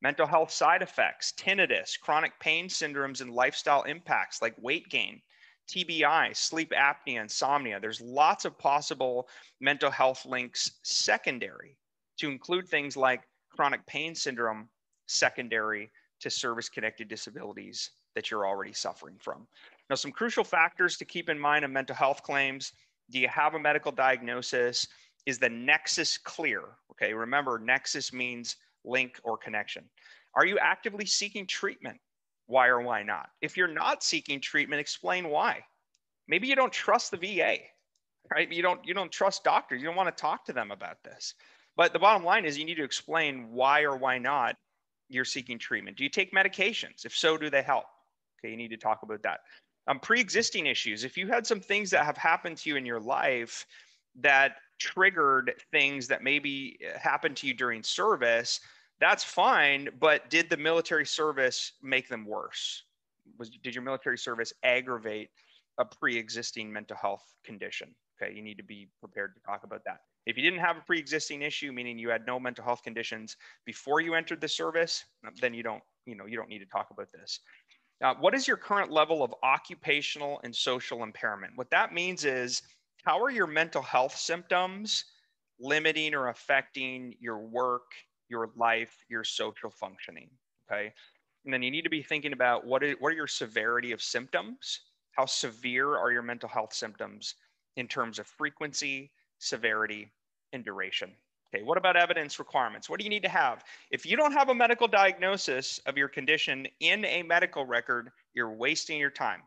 [0.00, 5.22] Mental health side effects, tinnitus, chronic pain syndromes, and lifestyle impacts like weight gain,
[5.68, 7.78] TBI, sleep apnea, insomnia.
[7.78, 9.28] There's lots of possible
[9.60, 11.76] mental health links secondary
[12.18, 14.68] to include things like chronic pain syndrome
[15.06, 19.46] secondary to service connected disabilities that you're already suffering from.
[19.88, 22.72] Now, some crucial factors to keep in mind in mental health claims
[23.12, 24.88] do you have a medical diagnosis?
[25.26, 26.62] Is the nexus clear?
[26.90, 29.84] Okay, remember, nexus means link or connection.
[30.34, 32.00] Are you actively seeking treatment?
[32.46, 33.28] Why or why not?
[33.40, 35.60] If you're not seeking treatment, explain why.
[36.26, 37.58] Maybe you don't trust the VA,
[38.32, 38.50] right?
[38.50, 39.80] You don't you don't trust doctors.
[39.80, 41.34] You don't want to talk to them about this.
[41.76, 44.56] But the bottom line is you need to explain why or why not
[45.08, 45.96] you're seeking treatment.
[45.96, 47.04] Do you take medications?
[47.04, 47.84] If so, do they help?
[48.38, 49.40] Okay, you need to talk about that
[49.88, 51.04] um, pre-existing issues.
[51.04, 53.66] If you had some things that have happened to you in your life
[54.20, 58.60] that triggered things that maybe uh, happened to you during service
[59.00, 62.84] that's fine but did the military service make them worse?
[63.38, 65.30] Was did your military service aggravate
[65.78, 67.94] a pre-existing mental health condition?
[68.20, 69.98] Okay you need to be prepared to talk about that.
[70.26, 74.00] If you didn't have a pre-existing issue meaning you had no mental health conditions before
[74.00, 75.04] you entered the service
[75.40, 77.40] then you don't you know you don't need to talk about this
[78.02, 81.52] uh, what is your current level of occupational and social impairment?
[81.56, 82.62] What that means is
[83.04, 85.04] how are your mental health symptoms
[85.60, 87.92] limiting or affecting your work,
[88.28, 90.28] your life, your social functioning?
[90.70, 90.92] Okay.
[91.44, 94.02] And then you need to be thinking about what, is, what are your severity of
[94.02, 94.80] symptoms?
[95.12, 97.34] How severe are your mental health symptoms
[97.76, 100.12] in terms of frequency, severity,
[100.52, 101.12] and duration?
[101.54, 102.88] Okay, what about evidence requirements?
[102.88, 103.62] What do you need to have?
[103.90, 108.52] If you don't have a medical diagnosis of your condition in a medical record, you're
[108.52, 109.42] wasting your time.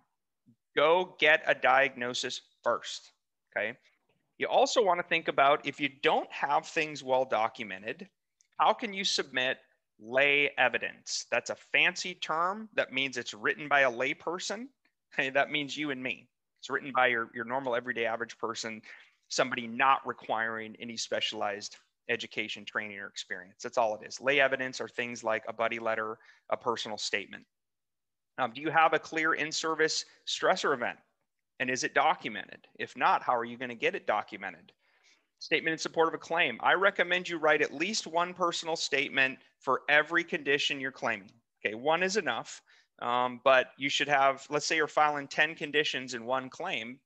[0.75, 3.11] Go get a diagnosis first.
[3.55, 3.73] Okay.
[4.37, 8.07] You also want to think about if you don't have things well documented,
[8.59, 9.57] how can you submit
[9.99, 11.25] lay evidence?
[11.31, 14.67] That's a fancy term that means it's written by a layperson.
[15.13, 16.27] Okay, that means you and me.
[16.59, 18.81] It's written by your, your normal everyday average person,
[19.29, 21.77] somebody not requiring any specialized
[22.09, 23.63] education, training, or experience.
[23.63, 24.21] That's all it is.
[24.21, 26.17] Lay evidence are things like a buddy letter,
[26.49, 27.45] a personal statement.
[28.37, 30.97] Um, do you have a clear in service stressor event?
[31.59, 32.67] And is it documented?
[32.77, 34.73] If not, how are you going to get it documented?
[35.39, 36.57] Statement in support of a claim.
[36.61, 41.31] I recommend you write at least one personal statement for every condition you're claiming.
[41.65, 42.61] Okay, one is enough,
[43.01, 46.99] um, but you should have, let's say you're filing 10 conditions in one claim,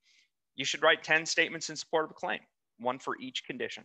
[0.56, 2.40] you should write 10 statements in support of a claim,
[2.80, 3.84] one for each condition.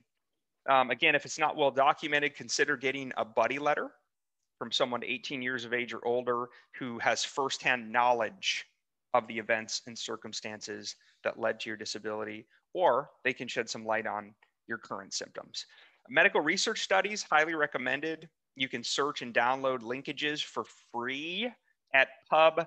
[0.68, 3.90] Um, again, if it's not well documented, consider getting a buddy letter
[4.59, 6.48] from someone 18 years of age or older
[6.79, 8.64] who has firsthand knowledge
[9.12, 13.85] of the events and circumstances that led to your disability, or they can shed some
[13.85, 14.35] light on
[14.66, 15.66] your current symptoms.
[16.09, 18.29] Medical research studies, highly recommended.
[18.57, 21.50] You can search and download linkages for free
[21.94, 22.66] at pubmed.gov.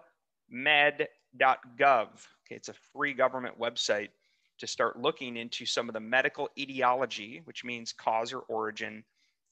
[1.40, 4.10] Okay, it's a free government website
[4.60, 9.04] to start looking into some of the medical etiology, which means cause or origin,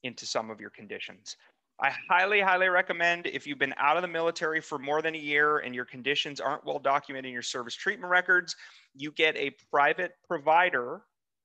[0.04, 1.36] into some of your conditions.
[1.82, 5.20] I highly, highly recommend if you've been out of the military for more than a
[5.20, 8.56] year and your conditions aren't well documented in your service treatment records,
[8.94, 11.02] you get a private provider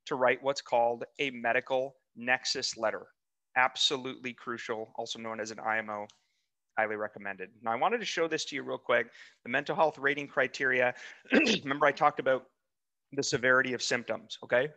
[0.06, 3.08] to write what's called a medical nexus letter.
[3.56, 6.06] Absolutely crucial, also known as an IMO.
[6.78, 7.50] Highly recommended.
[7.62, 9.08] Now, I wanted to show this to you real quick.
[9.42, 10.94] The mental health rating criteria.
[11.32, 12.44] Remember, I talked about
[13.12, 14.68] the severity of symptoms, okay?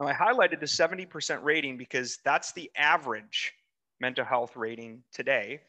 [0.00, 3.54] Now, I highlighted the 70% rating because that's the average
[4.00, 5.60] mental health rating today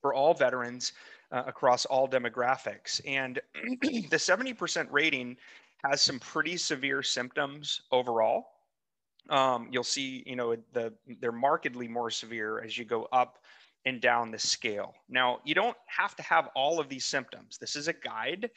[0.00, 0.92] for all veterans
[1.32, 3.00] uh, across all demographics.
[3.06, 3.40] And
[3.82, 5.36] the 70% rating
[5.84, 8.46] has some pretty severe symptoms overall.
[9.28, 13.38] Um, you'll see, you know, the they're markedly more severe as you go up
[13.86, 14.94] and down the scale.
[15.08, 17.58] Now, you don't have to have all of these symptoms.
[17.58, 18.50] This is a guide.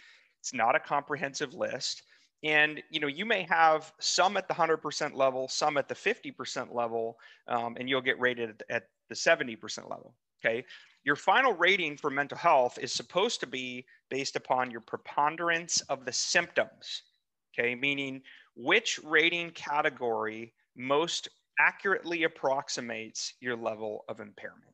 [0.43, 2.03] It's not a comprehensive list.
[2.43, 6.75] And you know, you may have some at the 100% level, some at the 50%
[6.75, 10.13] level, um, and you'll get rated at the 70% level.
[10.45, 10.65] Okay.
[11.05, 16.03] Your final rating for mental health is supposed to be based upon your preponderance of
[16.03, 17.03] the symptoms.
[17.57, 17.73] Okay.
[17.73, 18.21] Meaning
[18.57, 24.67] which rating category most accurately approximates your level of impairment.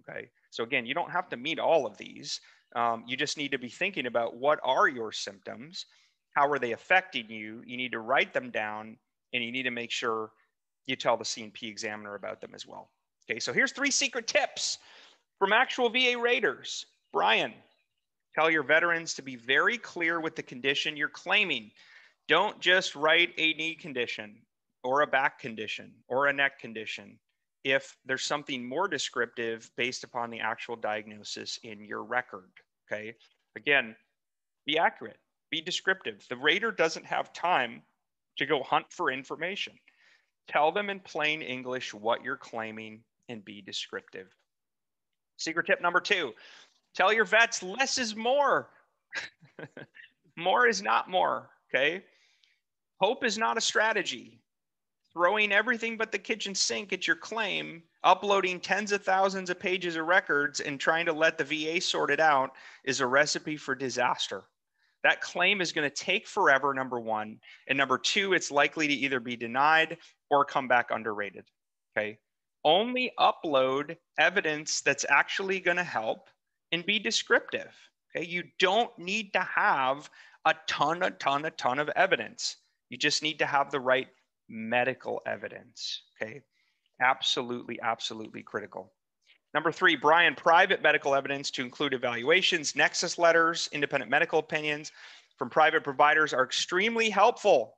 [0.00, 0.28] Okay.
[0.50, 2.42] So again, you don't have to meet all of these.
[2.74, 5.86] Um, you just need to be thinking about what are your symptoms,
[6.34, 7.62] how are they affecting you.
[7.64, 8.96] You need to write them down,
[9.32, 10.32] and you need to make sure
[10.86, 12.90] you tell the C&P examiner about them as well.
[13.30, 14.78] Okay, so here's three secret tips
[15.38, 16.86] from actual VA raters.
[17.12, 17.54] Brian,
[18.34, 21.70] tell your veterans to be very clear with the condition you're claiming.
[22.28, 24.36] Don't just write a knee condition
[24.82, 27.18] or a back condition or a neck condition
[27.64, 32.50] if there's something more descriptive based upon the actual diagnosis in your record.
[32.86, 33.14] Okay.
[33.56, 33.94] Again,
[34.66, 35.18] be accurate,
[35.50, 36.24] be descriptive.
[36.28, 37.82] The rater doesn't have time
[38.38, 39.74] to go hunt for information.
[40.48, 44.26] Tell them in plain English what you're claiming and be descriptive.
[45.36, 46.32] Secret tip number two
[46.94, 48.70] tell your vets less is more.
[50.36, 51.50] more is not more.
[51.74, 52.04] Okay.
[53.00, 54.40] Hope is not a strategy
[55.14, 59.96] throwing everything but the kitchen sink at your claim, uploading tens of thousands of pages
[59.96, 62.50] of records, and trying to let the VA sort it out
[62.84, 64.42] is a recipe for disaster.
[65.04, 67.38] That claim is going to take forever, number one.
[67.68, 69.98] And number two, it's likely to either be denied
[70.30, 71.44] or come back underrated.
[71.96, 72.18] Okay.
[72.64, 76.28] Only upload evidence that's actually going to help
[76.72, 77.72] and be descriptive.
[78.16, 78.26] Okay.
[78.26, 80.08] You don't need to have
[80.46, 82.56] a ton, a ton, a ton of evidence.
[82.88, 84.08] You just need to have the right
[84.48, 86.02] medical evidence.
[86.20, 86.40] Okay.
[87.00, 88.92] Absolutely, absolutely critical.
[89.52, 94.92] Number three, Brian, private medical evidence to include evaluations, nexus letters, independent medical opinions
[95.36, 97.76] from private providers are extremely helpful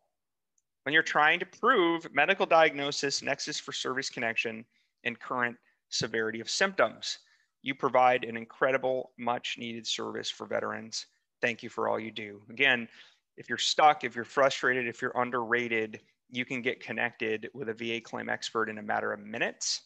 [0.82, 4.64] when you're trying to prove medical diagnosis, nexus for service connection,
[5.04, 5.56] and current
[5.88, 7.18] severity of symptoms.
[7.62, 11.06] You provide an incredible, much needed service for veterans.
[11.42, 12.42] Thank you for all you do.
[12.50, 12.88] Again,
[13.36, 17.74] if you're stuck, if you're frustrated, if you're underrated, you can get connected with a
[17.74, 19.82] VA claim expert in a matter of minutes.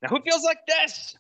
[0.01, 1.17] Now, who feels like this?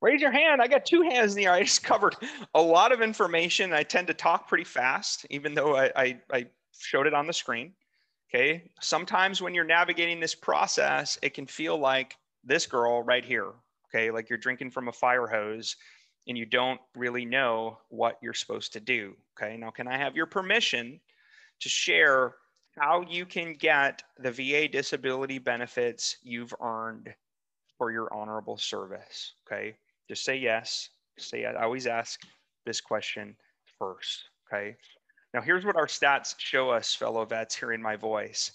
[0.00, 0.60] Raise your hand.
[0.60, 1.52] I got two hands in the air.
[1.52, 2.16] I just covered
[2.54, 3.72] a lot of information.
[3.72, 6.46] I tend to talk pretty fast, even though I, I, I
[6.78, 7.72] showed it on the screen.
[8.28, 8.70] Okay.
[8.80, 13.52] Sometimes when you're navigating this process, it can feel like this girl right here.
[13.88, 14.10] Okay.
[14.10, 15.76] Like you're drinking from a fire hose
[16.26, 19.14] and you don't really know what you're supposed to do.
[19.36, 21.00] Okay, now can I have your permission
[21.60, 22.34] to share
[22.78, 27.14] how you can get the VA disability benefits you've earned
[27.78, 29.34] for your honorable service?
[29.46, 29.76] Okay,
[30.08, 30.90] just say yes.
[31.18, 32.20] Say I always ask
[32.64, 33.36] this question
[33.78, 34.24] first.
[34.52, 34.76] Okay,
[35.32, 38.52] now here's what our stats show us, fellow vets, hearing my voice.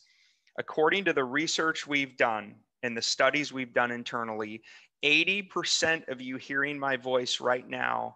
[0.59, 4.61] According to the research we've done and the studies we've done internally,
[5.03, 8.15] 80% of you hearing my voice right now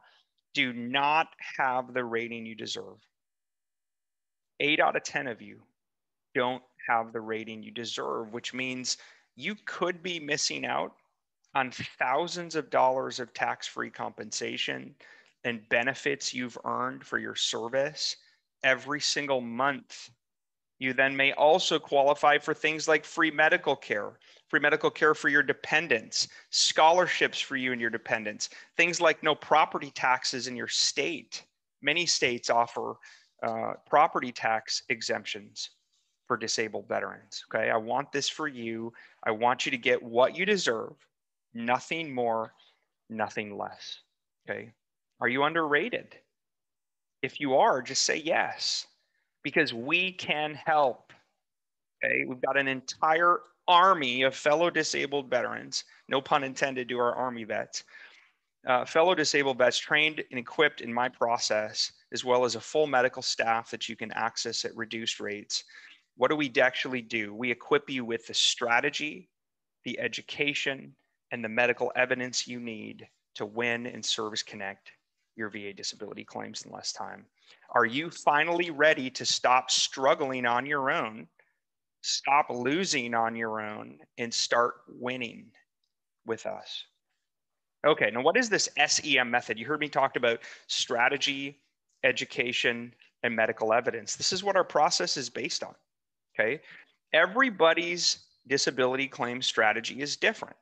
[0.53, 1.27] do not
[1.57, 2.97] have the rating you deserve.
[4.59, 5.61] Eight out of 10 of you
[6.33, 8.97] don't have the rating you deserve, which means
[9.35, 10.93] you could be missing out
[11.55, 14.93] on thousands of dollars of tax free compensation
[15.43, 18.15] and benefits you've earned for your service
[18.63, 20.09] every single month.
[20.79, 24.19] You then may also qualify for things like free medical care,
[24.55, 29.35] free medical care for your dependents, scholarships for you and your dependents, things like no
[29.35, 31.43] property taxes in your state.
[31.81, 32.95] Many states offer
[33.43, 35.71] uh, property tax exemptions
[36.25, 37.43] for disabled veterans.
[37.53, 38.93] Okay, I want this for you.
[39.25, 40.93] I want you to get what you deserve,
[41.53, 42.53] nothing more,
[43.09, 43.99] nothing less.
[44.49, 44.71] Okay,
[45.19, 46.15] are you underrated?
[47.21, 48.87] If you are, just say yes,
[49.43, 51.11] because we can help.
[52.01, 57.15] Okay, we've got an entire army of fellow disabled veterans, no pun intended to our
[57.15, 57.83] Army vets,
[58.67, 62.87] uh, fellow disabled vets trained and equipped in my process, as well as a full
[62.87, 65.63] medical staff that you can access at reduced rates.
[66.17, 67.33] What do we actually do?
[67.33, 69.29] We equip you with the strategy,
[69.83, 70.95] the education,
[71.31, 74.91] and the medical evidence you need to win and service connect
[75.35, 77.25] your VA disability claims in less time?
[77.71, 81.27] Are you finally ready to stop struggling on your own,
[82.05, 85.45] stop losing on your own, and start winning
[86.25, 86.85] with us?
[87.85, 89.59] Okay, now what is this SEM method?
[89.59, 91.59] You heard me talk about strategy,
[92.03, 92.93] education,
[93.23, 94.15] and medical evidence.
[94.15, 95.75] This is what our process is based on.
[96.33, 96.61] Okay,
[97.13, 100.55] everybody's disability claim strategy is different.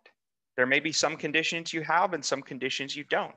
[0.56, 3.34] There may be some conditions you have and some conditions you don't.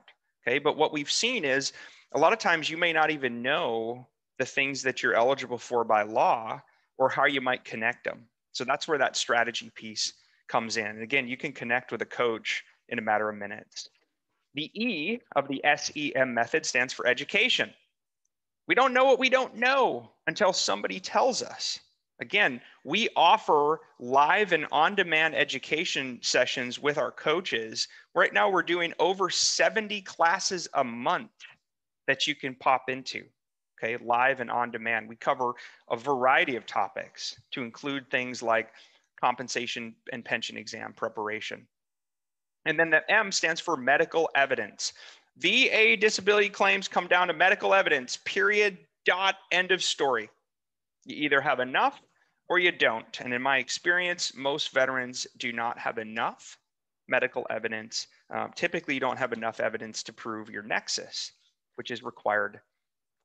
[0.47, 0.59] Okay.
[0.59, 1.73] But what we've seen is
[2.13, 4.07] a lot of times you may not even know
[4.39, 6.61] the things that you're eligible for by law
[6.97, 8.27] or how you might connect them.
[8.51, 10.13] So that's where that strategy piece
[10.47, 10.87] comes in.
[10.87, 13.89] And again, you can connect with a coach in a matter of minutes.
[14.53, 17.71] The E of the SEM method stands for education.
[18.67, 21.79] We don't know what we don't know until somebody tells us.
[22.19, 27.87] Again, we offer live and on demand education sessions with our coaches.
[28.15, 31.29] Right now, we're doing over 70 classes a month
[32.07, 33.25] that you can pop into,
[33.77, 35.07] okay, live and on demand.
[35.07, 35.53] We cover
[35.89, 38.69] a variety of topics to include things like
[39.19, 41.67] compensation and pension exam preparation.
[42.65, 44.93] And then the M stands for medical evidence.
[45.37, 50.29] VA disability claims come down to medical evidence, period, dot, end of story.
[51.05, 52.01] You either have enough
[52.49, 53.19] or you don't.
[53.21, 56.57] And in my experience, most veterans do not have enough
[57.07, 58.07] medical evidence.
[58.29, 61.31] Um, typically, you don't have enough evidence to prove your nexus,
[61.75, 62.59] which is required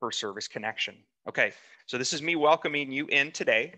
[0.03, 0.97] for service connection.
[1.29, 1.53] Okay,
[1.87, 3.73] so this is me welcoming you in today,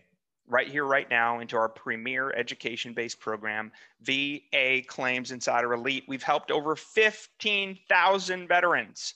[0.49, 3.71] right here, right now, into our premier education based program,
[4.01, 6.05] VA Claims Insider Elite.
[6.09, 9.15] We've helped over 15,000 veterans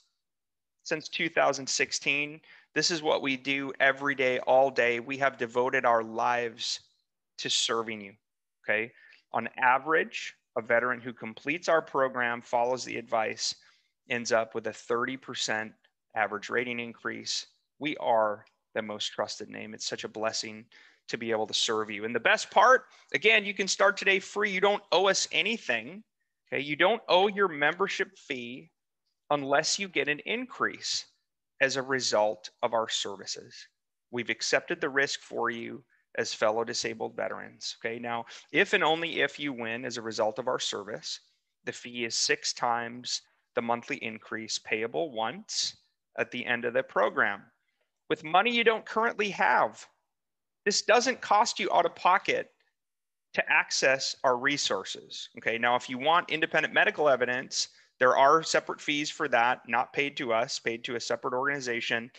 [0.85, 2.41] since 2016
[2.75, 5.01] this is what we do every day, all day.
[5.01, 6.81] We have devoted our lives
[7.39, 8.13] to serving you.
[8.63, 8.93] Okay.
[9.33, 13.55] On average, a veteran who completes our program, follows the advice,
[14.11, 15.73] ends up with a 30%
[16.19, 17.47] average rating increase.
[17.79, 18.45] We are
[18.75, 19.73] the most trusted name.
[19.73, 20.65] It's such a blessing
[21.09, 22.05] to be able to serve you.
[22.05, 24.51] And the best part, again, you can start today free.
[24.51, 26.03] You don't owe us anything.
[26.53, 26.63] Okay.
[26.63, 28.71] You don't owe your membership fee
[29.31, 31.07] unless you get an increase
[31.61, 33.55] as a result of our services.
[34.11, 35.85] We've accepted the risk for you
[36.17, 37.77] as fellow disabled veterans.
[37.79, 41.21] Okay, now, if and only if you win as a result of our service,
[41.65, 43.23] the fee is six times
[43.55, 45.77] the monthly increase payable once
[46.19, 47.43] at the end of the program.
[48.11, 49.87] With money you don't currently have,
[50.65, 52.51] this doesn't cost you out of pocket
[53.35, 55.29] to access our resources.
[55.39, 59.93] Okay, now if you want independent medical evidence, there are separate fees for that, not
[59.93, 62.11] paid to us, paid to a separate organization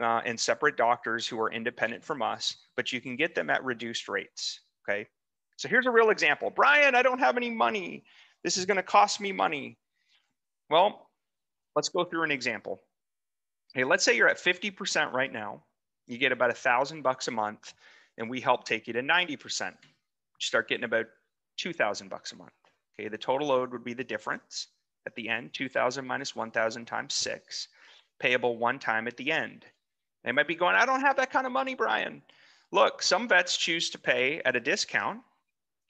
[0.00, 3.64] uh, and separate doctors who are independent from us, but you can get them at
[3.64, 4.60] reduced rates.
[4.88, 5.06] Okay.
[5.56, 6.50] So here's a real example.
[6.50, 8.04] Brian, I don't have any money.
[8.44, 9.76] This is going to cost me money.
[10.70, 11.10] Well,
[11.74, 12.80] let's go through an example.
[13.78, 15.62] Okay, let's say you're at 50% right now.
[16.08, 17.74] You get about a thousand bucks a month,
[18.16, 19.70] and we help take you to 90%.
[19.70, 19.76] You
[20.40, 21.06] start getting about
[21.58, 22.50] 2,000 bucks a month.
[22.98, 24.66] Okay, the total load would be the difference
[25.06, 27.68] at the end, 2000 minus 1000 times six,
[28.18, 29.64] payable one time at the end.
[30.24, 32.20] They might be going, I don't have that kind of money, Brian.
[32.72, 35.20] Look, some vets choose to pay at a discount,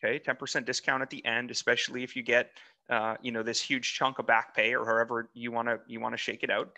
[0.04, 2.50] okay, 10% discount at the end, especially if you get,
[2.90, 6.00] uh, you know, this huge chunk of back pay or however you want to you
[6.00, 6.76] want to shake it out.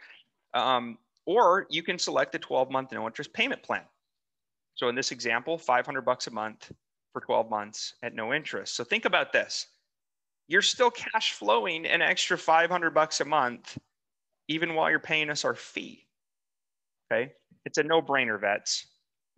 [0.54, 3.82] Um, or you can select a 12 month no interest payment plan.
[4.74, 6.72] So in this example, 500 bucks a month
[7.12, 8.74] for 12 months at no interest.
[8.74, 9.66] So think about this
[10.50, 13.78] you're still cash flowing an extra 500 bucks a month,
[14.48, 16.08] even while you're paying us our fee.
[17.10, 17.30] Okay.
[17.64, 18.84] It's a no brainer, vets,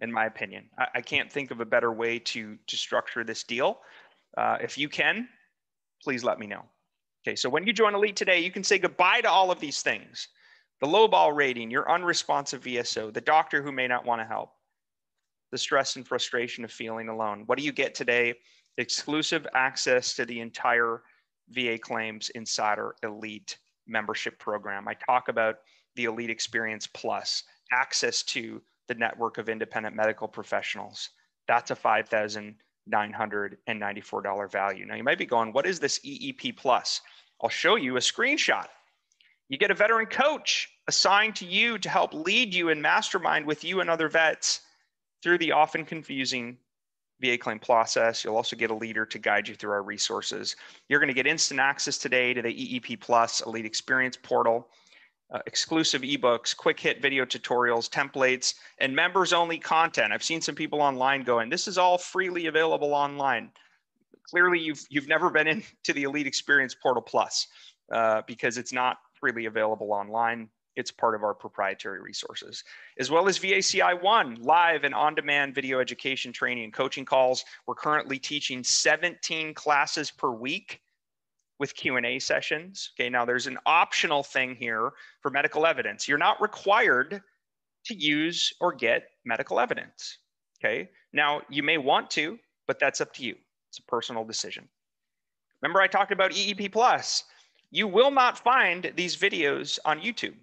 [0.01, 0.71] in my opinion.
[0.79, 3.81] I, I, can't think of a better way to, to structure this deal.
[4.39, 5.29] Uh, if you can,
[6.03, 6.65] please let me know.
[7.27, 7.37] Okay.
[7.37, 10.29] So when you join Elite today, you can say goodbye to all of these things
[10.83, 14.51] the low ball rating, your unresponsive VSO, the doctor who may not want to help,
[15.53, 17.45] the stress and frustration of feeling alone.
[17.47, 18.35] What do you get today?
[18.78, 21.03] exclusive access to the entire
[21.51, 24.89] VA Claims Insider Elite membership program.
[24.89, 25.57] I talk about
[25.95, 31.11] the Elite Experience Plus, access to the network of independent medical professionals.
[31.49, 34.87] That's a $5,994 value.
[34.87, 37.03] Now you might be going, what is this EEP Plus?
[37.43, 38.68] I'll show you a screenshot.
[39.49, 43.64] You get a veteran coach assigned to you to help lead you and mastermind with
[43.64, 44.61] you and other vets
[45.22, 46.57] through the often confusing
[47.20, 48.24] VA claim process.
[48.24, 50.57] You'll also get a leader to guide you through our resources.
[50.89, 54.68] You're going to get instant access today to the EEP Plus Elite Experience portal,
[55.33, 60.12] uh, exclusive ebooks, quick hit video tutorials, templates, and members only content.
[60.12, 63.51] I've seen some people online going, this is all freely available online.
[64.28, 67.47] Clearly, you've, you've never been into the Elite Experience Portal Plus
[67.93, 70.49] uh, because it's not freely available online.
[70.75, 72.64] It's part of our proprietary resources,
[72.99, 77.45] as well as VACI One, live and on demand video education training and coaching calls.
[77.66, 80.81] We're currently teaching 17 classes per week
[81.59, 82.91] with Q&A sessions.
[82.95, 86.09] Okay, now there's an optional thing here for medical evidence.
[86.09, 87.23] You're not required
[87.85, 90.18] to use or get medical evidence.
[90.59, 93.37] Okay, now you may want to, but that's up to you.
[93.68, 94.68] It's a personal decision.
[95.61, 97.25] Remember I talked about EEP Plus.
[97.70, 100.35] You will not find these videos on YouTube.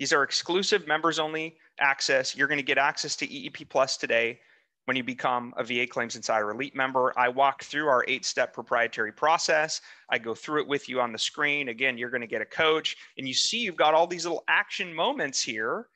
[0.00, 2.34] These are exclusive members only access.
[2.34, 4.40] You're going to get access to EEP Plus today
[4.86, 7.12] when you become a VA Claims Insider Elite member.
[7.18, 9.82] I walk through our eight step proprietary process.
[10.08, 11.68] I go through it with you on the screen.
[11.68, 14.42] Again, you're going to get a coach, and you see you've got all these little
[14.48, 15.88] action moments here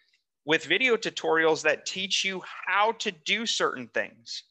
[0.44, 4.42] with video tutorials that teach you how to do certain things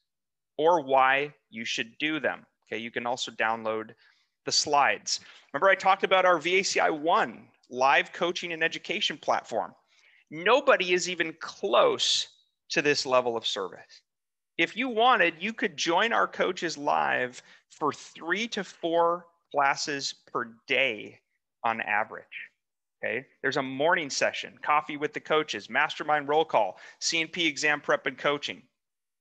[0.57, 2.43] or why you should do them.
[2.67, 3.91] Okay, you can also download
[4.45, 5.19] the slides.
[5.53, 9.73] Remember, I talked about our VACI 1 live coaching and education platform.
[10.29, 12.27] Nobody is even close
[12.69, 14.01] to this level of service.
[14.57, 20.53] If you wanted, you could join our coaches live for three to four classes per
[20.67, 21.19] day
[21.63, 22.25] on average.
[23.03, 23.25] Okay.
[23.41, 28.17] There's a morning session, coffee with the coaches, mastermind roll call, C&P exam prep and
[28.17, 28.61] coaching,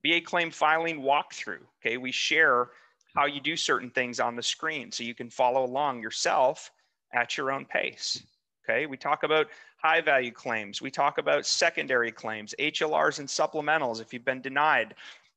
[0.06, 1.64] VA claim filing walkthrough.
[1.84, 1.96] Okay.
[1.96, 2.68] We share
[3.16, 6.70] how you do certain things on the screen so you can follow along yourself
[7.14, 8.22] at your own pace.
[8.64, 9.48] Okay, we talk about
[9.78, 10.80] high value claims.
[10.80, 14.94] We talk about secondary claims, HLRs and supplementals if you've been denied,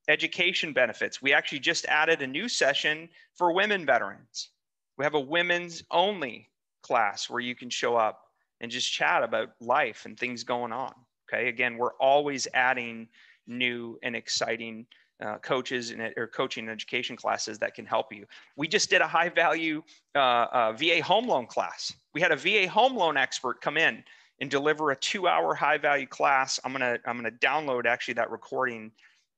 [0.07, 1.21] education benefits.
[1.21, 4.49] We actually just added a new session for women veterans.
[4.97, 6.49] We have a women's only
[6.83, 8.21] class where you can show up
[8.61, 10.93] and just chat about life and things going on.
[11.27, 13.07] Okay, again, we're always adding
[13.47, 14.85] new and exciting
[15.23, 18.25] uh, coaches and or coaching and education classes that can help you.
[18.57, 19.81] We just did a high value
[20.15, 21.93] uh, uh, VA home loan class.
[22.13, 24.03] We had a VA home loan expert come in
[24.41, 26.59] and deliver a two hour high value class.
[26.63, 28.91] I'm gonna I'm gonna download actually that recording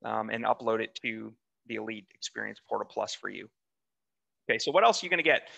[0.03, 1.33] um, and upload it to
[1.67, 3.49] the Elite Experience Portal Plus for you.
[4.49, 5.49] Okay, so what else are you gonna get?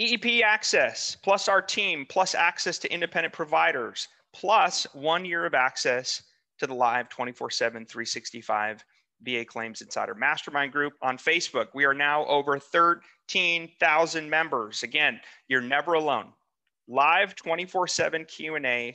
[0.00, 6.22] EEP access plus our team plus access to independent providers plus one year of access
[6.58, 8.84] to the live 24 7 365
[9.24, 11.68] VA Claims Insider Mastermind Group on Facebook.
[11.74, 14.82] We are now over 13,000 members.
[14.82, 16.32] Again, you're never alone.
[16.86, 18.92] Live 24/7 Q&A,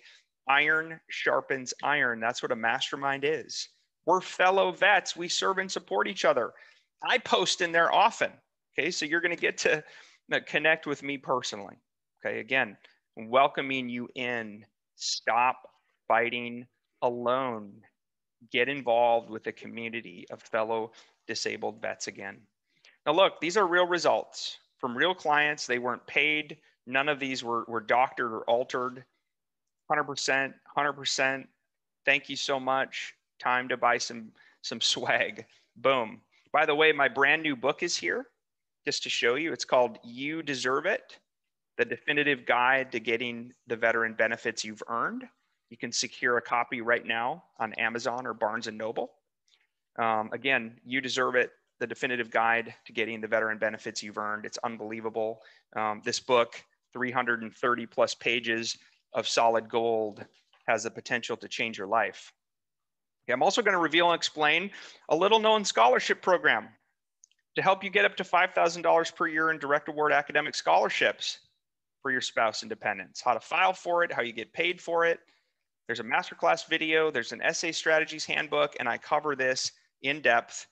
[0.47, 2.19] iron sharpens iron.
[2.19, 3.69] That's what a mastermind is.
[4.05, 5.15] We're fellow vets.
[5.15, 6.53] We serve and support each other.
[7.03, 8.31] I post in there often.
[8.77, 9.83] Okay, so you're going to get to
[10.31, 11.75] uh, connect with me personally.
[12.25, 12.77] Okay, again,
[13.15, 14.65] welcoming you in.
[14.95, 15.69] Stop
[16.07, 16.67] fighting
[17.01, 17.81] alone
[18.51, 20.91] get involved with the community of fellow
[21.27, 22.37] disabled vets again.
[23.05, 25.67] Now, look, these are real results from real clients.
[25.67, 26.57] They weren't paid.
[26.87, 29.03] None of these were, were doctored or altered.
[29.91, 31.47] 100%, 100%.
[32.05, 33.13] Thank you so much.
[33.39, 34.31] Time to buy some,
[34.61, 35.45] some swag.
[35.77, 36.21] Boom.
[36.51, 38.27] By the way, my brand new book is here
[38.85, 39.53] just to show you.
[39.53, 41.19] It's called You Deserve It
[41.77, 45.25] The Definitive Guide to Getting the Veteran Benefits You've Earned.
[45.69, 49.11] You can secure a copy right now on Amazon or Barnes and Noble.
[49.97, 51.51] Um, again, you deserve it.
[51.79, 54.45] The definitive guide to getting the veteran benefits you've earned.
[54.45, 55.41] It's unbelievable.
[55.75, 56.61] Um, this book,
[56.93, 58.77] 330 plus pages
[59.13, 60.25] of solid gold,
[60.67, 62.33] has the potential to change your life.
[63.25, 64.71] Okay, I'm also going to reveal and explain
[65.09, 66.67] a little known scholarship program
[67.55, 71.39] to help you get up to $5,000 per year in direct award academic scholarships
[72.01, 75.05] for your spouse and dependents, how to file for it, how you get paid for
[75.05, 75.19] it,
[75.89, 79.71] there's a masterclass video, there's an essay strategies handbook, and I cover this
[80.03, 80.67] in depth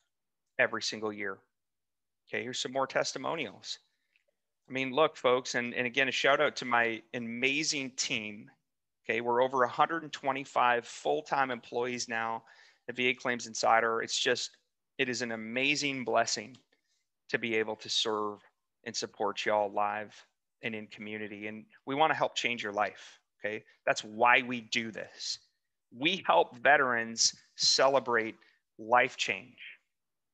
[0.60, 1.40] every single year.
[2.30, 3.80] Okay, here's some more testimonials.
[4.70, 8.52] I mean, look, folks, and, and again, a shout out to my amazing team.
[9.10, 12.44] Okay, we're over 125 full time employees now
[12.88, 14.04] at VA Claims Insider.
[14.04, 14.52] It's just,
[15.00, 16.56] it is an amazing blessing
[17.30, 18.38] to be able to serve
[18.84, 20.14] and support y'all live
[20.62, 21.48] and in community.
[21.48, 23.18] And we want to help change your life.
[23.40, 23.64] Okay.
[23.86, 25.40] That's why we do this.
[25.96, 28.36] We help veterans celebrate
[28.78, 29.58] life change.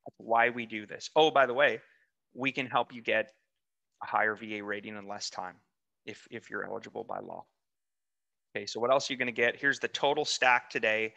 [0.06, 1.10] That's why we do this.
[1.16, 1.80] Oh, by the way,
[2.34, 3.32] we can help you get
[4.02, 5.56] a higher VA rating in less time
[6.06, 7.46] if, if you're eligible by law.
[8.56, 9.56] Okay, so what else are you going to get?
[9.60, 11.14] Here's the total stack today.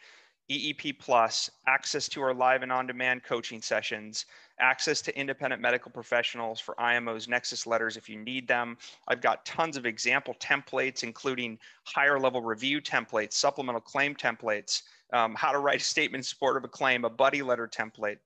[0.49, 4.25] EEP Plus, access to our live and on-demand coaching sessions,
[4.59, 8.77] access to independent medical professionals for IMOs, Nexus letters if you need them.
[9.09, 15.35] I've got tons of example templates, including higher level review templates, supplemental claim templates, um,
[15.35, 18.17] how to write a statement in support of a claim, a buddy letter template,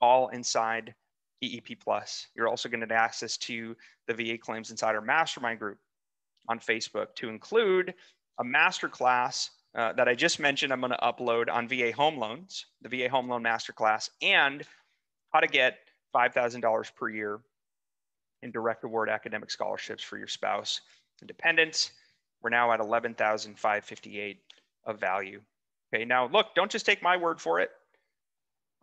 [0.00, 0.94] all inside
[1.44, 2.26] EEP Plus.
[2.34, 3.76] You're also going to have access to
[4.08, 5.78] the VA Claims Insider Mastermind group
[6.48, 7.94] on Facebook to include
[8.40, 12.66] a masterclass uh, that I just mentioned, I'm going to upload on VA home loans,
[12.82, 14.62] the VA home loan masterclass, and
[15.32, 15.78] how to get
[16.14, 17.40] $5,000 per year
[18.42, 20.80] in direct award academic scholarships for your spouse
[21.20, 21.92] and dependents.
[22.42, 24.40] We're now at 11,558
[24.86, 25.40] of value.
[25.92, 27.70] Okay, now look, don't just take my word for it.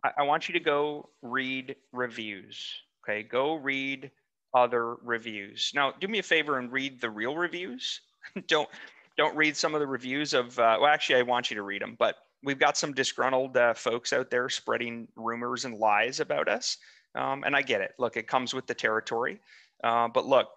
[0.04, 2.58] I, I want you to go read reviews.
[3.02, 4.10] Okay, go read
[4.54, 5.72] other reviews.
[5.74, 8.00] Now, do me a favor and read the real reviews.
[8.46, 8.68] don't
[9.16, 11.82] don't read some of the reviews of, uh, well, actually, I want you to read
[11.82, 16.48] them, but we've got some disgruntled uh, folks out there spreading rumors and lies about
[16.48, 16.76] us.
[17.14, 17.92] Um, and I get it.
[17.98, 19.40] Look, it comes with the territory.
[19.82, 20.48] Uh, but look,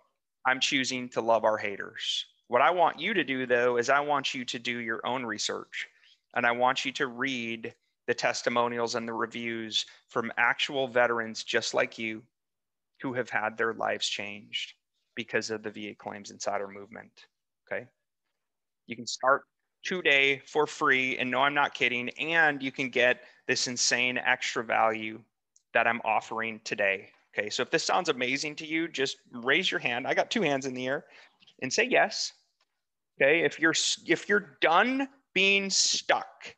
[0.45, 2.25] I'm choosing to love our haters.
[2.47, 5.25] What I want you to do, though, is I want you to do your own
[5.25, 5.87] research
[6.35, 7.73] and I want you to read
[8.07, 12.23] the testimonials and the reviews from actual veterans just like you
[13.01, 14.73] who have had their lives changed
[15.15, 17.11] because of the VA Claims Insider movement.
[17.71, 17.85] Okay.
[18.89, 19.43] You can start
[19.83, 21.17] today for free.
[21.19, 22.09] And no, I'm not kidding.
[22.19, 25.21] And you can get this insane extra value
[25.73, 27.11] that I'm offering today.
[27.37, 27.51] Okay.
[27.51, 30.07] So if this sounds amazing to you, just raise your hand.
[30.07, 31.05] I got two hands in the air
[31.61, 32.33] and say yes.
[33.21, 33.41] Okay.
[33.45, 33.75] If you're,
[34.07, 36.55] if you're done being stuck,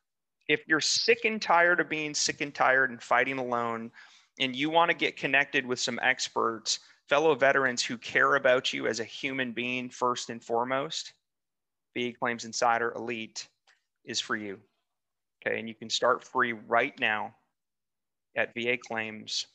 [0.47, 3.91] if you're sick and tired of being sick and tired and fighting alone,
[4.39, 6.79] and you want to get connected with some experts,
[7.09, 11.11] fellow veterans who care about you as a human being first and foremost,
[11.97, 13.47] VA Claims Insider Elite
[14.05, 14.59] is for you.
[15.45, 17.33] Okay, and you can start free right now
[18.35, 19.47] at VA Claims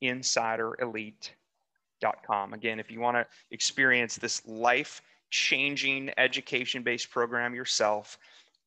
[0.00, 2.52] Insider Elite.com.
[2.52, 8.18] Again, if you want to experience this life changing education based program yourself,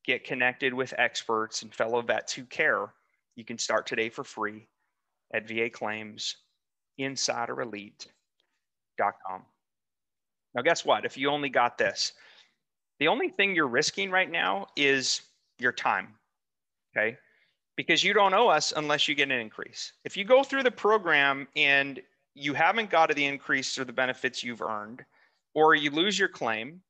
[0.04, 2.94] get connected with experts and fellow vets who care,
[3.36, 4.68] you can start today for free
[5.34, 6.38] at VA Claims
[6.98, 9.42] Insider Elite.com.
[10.54, 11.06] Now, guess what?
[11.06, 12.14] If you only got this,
[13.00, 15.22] the only thing you're risking right now is
[15.60, 16.16] your time.
[16.96, 17.18] Okay.
[17.76, 19.94] Because you don't owe us unless you get an increase.
[20.06, 22.02] If you go through the program and
[22.34, 25.04] you haven't got the increase or the benefits you've earned,
[25.54, 26.82] or you lose your claim,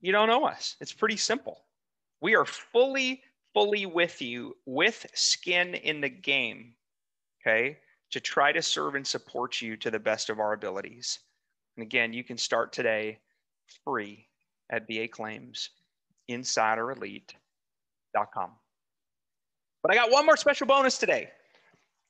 [0.00, 0.76] you don't owe us.
[0.80, 1.64] It's pretty simple.
[2.20, 3.22] We are fully,
[3.54, 6.74] fully with you with skin in the game.
[7.40, 7.78] Okay.
[8.12, 11.18] To try to serve and support you to the best of our abilities.
[11.76, 13.18] And again, you can start today
[13.84, 14.27] free
[14.70, 15.70] at VA Claims
[16.30, 18.50] InsiderElite.com.
[19.82, 21.30] But I got one more special bonus today.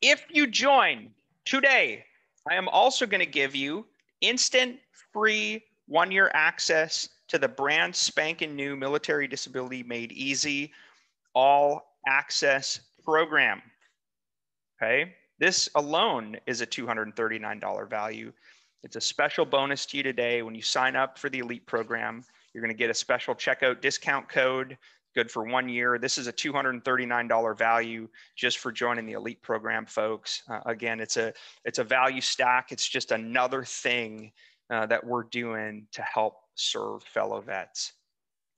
[0.00, 1.10] If you join
[1.44, 2.04] today,
[2.50, 3.86] I am also going to give you
[4.20, 4.78] instant
[5.12, 10.72] free one year access to the brand spanking new Military Disability Made Easy
[11.34, 13.62] all access program.
[14.80, 15.14] Okay.
[15.38, 18.32] This alone is a $239 value.
[18.82, 22.24] It's a special bonus to you today when you sign up for the Elite program.
[22.58, 24.76] You're going to get a special checkout discount code,
[25.14, 25.96] good for one year.
[25.96, 30.42] This is a $239 value just for joining the elite program, folks.
[30.50, 31.32] Uh, again, it's a
[31.64, 32.72] it's a value stack.
[32.72, 34.32] It's just another thing
[34.70, 37.92] uh, that we're doing to help serve fellow vets.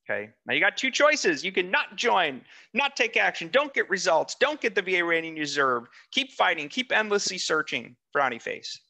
[0.08, 0.30] Okay.
[0.46, 1.44] Now you got two choices.
[1.44, 2.40] You can not join,
[2.72, 6.70] not take action, don't get results, don't get the VA rating you deserve, keep fighting,
[6.70, 8.80] keep endlessly searching, frowny face.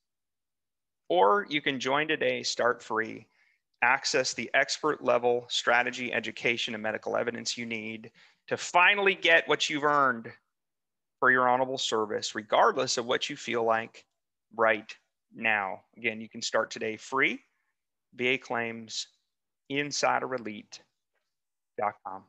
[1.08, 3.26] Or you can join today, start free,
[3.82, 8.10] access the expert level strategy, education, and medical evidence you need
[8.48, 10.28] to finally get what you've earned
[11.18, 14.04] for your honorable service, regardless of what you feel like
[14.56, 14.94] right
[15.34, 15.80] now.
[15.96, 17.40] Again, you can start today free.
[18.14, 19.06] VA claims
[19.70, 22.24] insiderelite.com.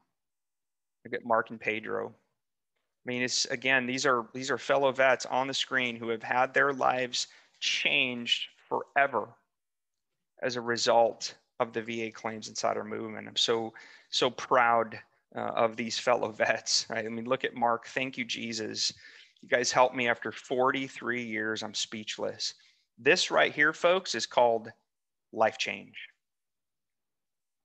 [1.03, 2.09] Look at Mark and Pedro.
[2.09, 6.21] I mean, it's again, these are these are fellow vets on the screen who have
[6.21, 7.27] had their lives
[7.59, 9.29] changed forever
[10.43, 13.27] as a result of the VA Claims Insider movement.
[13.27, 13.73] I'm so
[14.09, 14.99] so proud
[15.35, 16.87] uh, of these fellow vets.
[16.89, 17.05] Right?
[17.05, 17.87] I mean, look at Mark.
[17.87, 18.91] Thank you, Jesus.
[19.41, 21.63] You guys helped me after 43 years.
[21.63, 22.55] I'm speechless.
[22.97, 24.69] This right here, folks, is called
[25.31, 25.95] life change.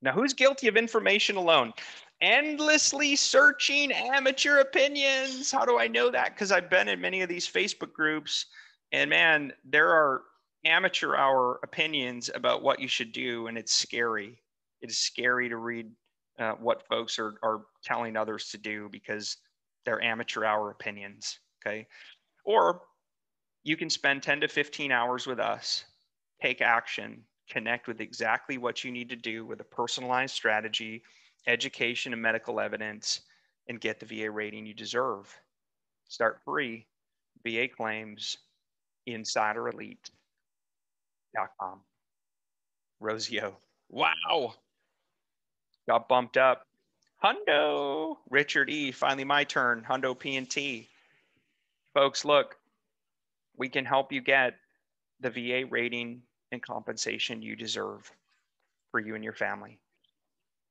[0.01, 1.73] Now, who's guilty of information alone?
[2.21, 5.51] Endlessly searching amateur opinions.
[5.51, 6.35] How do I know that?
[6.35, 8.45] Because I've been in many of these Facebook groups,
[8.91, 10.23] and man, there are
[10.67, 14.41] amateur hour opinions about what you should do, and it's scary.
[14.81, 15.91] It is scary to read
[16.39, 19.37] uh, what folks are, are telling others to do because
[19.85, 21.39] they're amateur hour opinions.
[21.65, 21.87] Okay.
[22.45, 22.81] Or
[23.63, 25.85] you can spend 10 to 15 hours with us,
[26.41, 31.03] take action, connect with exactly what you need to do with a personalized strategy,
[31.47, 33.21] education, and medical evidence,
[33.67, 35.35] and get the VA rating you deserve.
[36.07, 36.85] Start free.
[37.43, 38.37] VA claims
[41.35, 41.81] insiderelite.com.
[43.01, 43.53] Rosio.
[43.89, 44.53] Wow.
[45.87, 46.63] Got bumped up.
[47.23, 48.17] Hundo.
[48.29, 48.91] Richard E.
[48.91, 49.85] Finally my turn.
[49.87, 50.87] Hundo P&T.
[51.93, 52.57] Folks, look,
[53.57, 54.55] we can help you get
[55.19, 56.21] the VA rating
[56.51, 58.11] and compensation you deserve
[58.91, 59.79] for you and your family.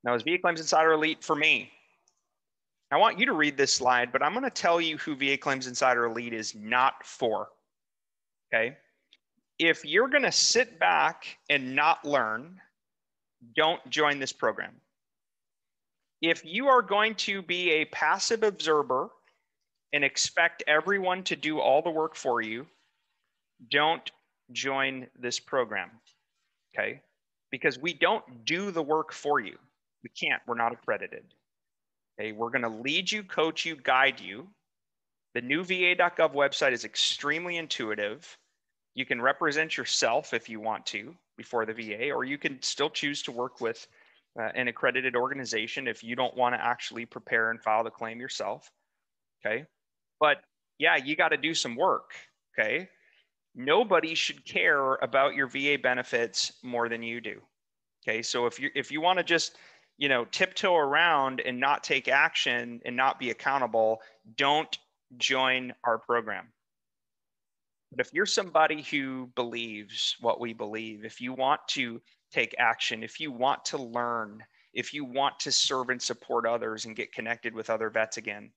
[0.03, 1.71] Now, as VA Claims Insider Elite for me,
[2.91, 5.37] I want you to read this slide, but I'm going to tell you who VA
[5.37, 7.49] Claims Insider Elite is not for.
[8.53, 8.77] Okay.
[9.59, 12.61] If you're going to sit back and not learn,
[13.55, 14.73] don't join this program.
[16.21, 19.09] If you are going to be a passive observer
[19.93, 22.67] and expect everyone to do all the work for you,
[23.71, 24.09] don't
[24.51, 25.89] join this program.
[26.73, 27.01] Okay.
[27.51, 29.57] Because we don't do the work for you.
[30.03, 31.23] We can't, we're not accredited.
[32.19, 32.31] Okay.
[32.31, 34.47] We're going to lead you, coach you, guide you.
[35.33, 38.37] The new va.gov website is extremely intuitive.
[38.97, 42.89] You can represent yourself if you want to before the VA, or you can still
[42.89, 43.87] choose to work with
[44.39, 48.19] uh, an accredited organization if you don't want to actually prepare and file the claim
[48.19, 48.69] yourself.
[49.45, 49.65] Okay.
[50.19, 50.37] But
[50.79, 52.11] yeah, you got to do some work.
[52.57, 52.89] Okay
[53.57, 57.41] nobody should care about your VA benefits more than you do.
[58.07, 59.57] Okay, so if you if you want to just
[59.97, 63.99] you know tiptoe around and not take action and not be accountable,
[64.37, 64.77] don't
[65.17, 66.47] join our program.
[67.91, 73.03] But if you're somebody who believes what we believe, if you want to take action,
[73.03, 77.13] if you want to learn, if you want to serve and support others and get
[77.13, 78.51] connected with other vets again,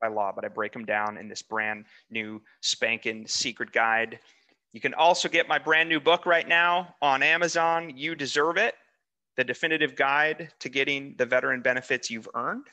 [0.01, 4.19] by law, but I break them down in this brand new spanking secret guide.
[4.73, 8.75] You can also get my brand new book right now on Amazon, You Deserve It,
[9.37, 12.65] the definitive guide to getting the veteran benefits you've earned.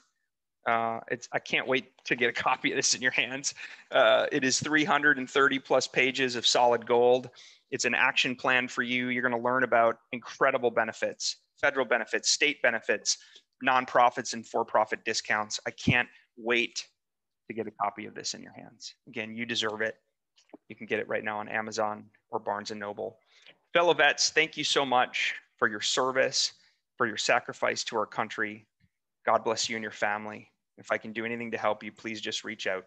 [0.68, 3.54] Uh, it's, I can't wait to get a copy of this in your hands.
[3.92, 7.30] Uh, it is 330 plus pages of solid gold.
[7.72, 9.10] It's an action plan for you.
[9.10, 13.18] You're going to learn about incredible benefits, federal benefits, state benefits,
[13.66, 15.60] nonprofits, and for profit discounts.
[15.68, 16.86] I can't wait
[17.48, 18.96] to get a copy of this in your hands.
[19.08, 19.96] Again, you deserve it.
[20.68, 23.18] You can get it right now on Amazon or Barnes and Noble.
[23.74, 26.54] Fellow vets, thank you so much for your service,
[26.98, 28.66] for your sacrifice to our country.
[29.26, 30.50] God bless you and your family.
[30.78, 32.86] If I can do anything to help you, please just reach out.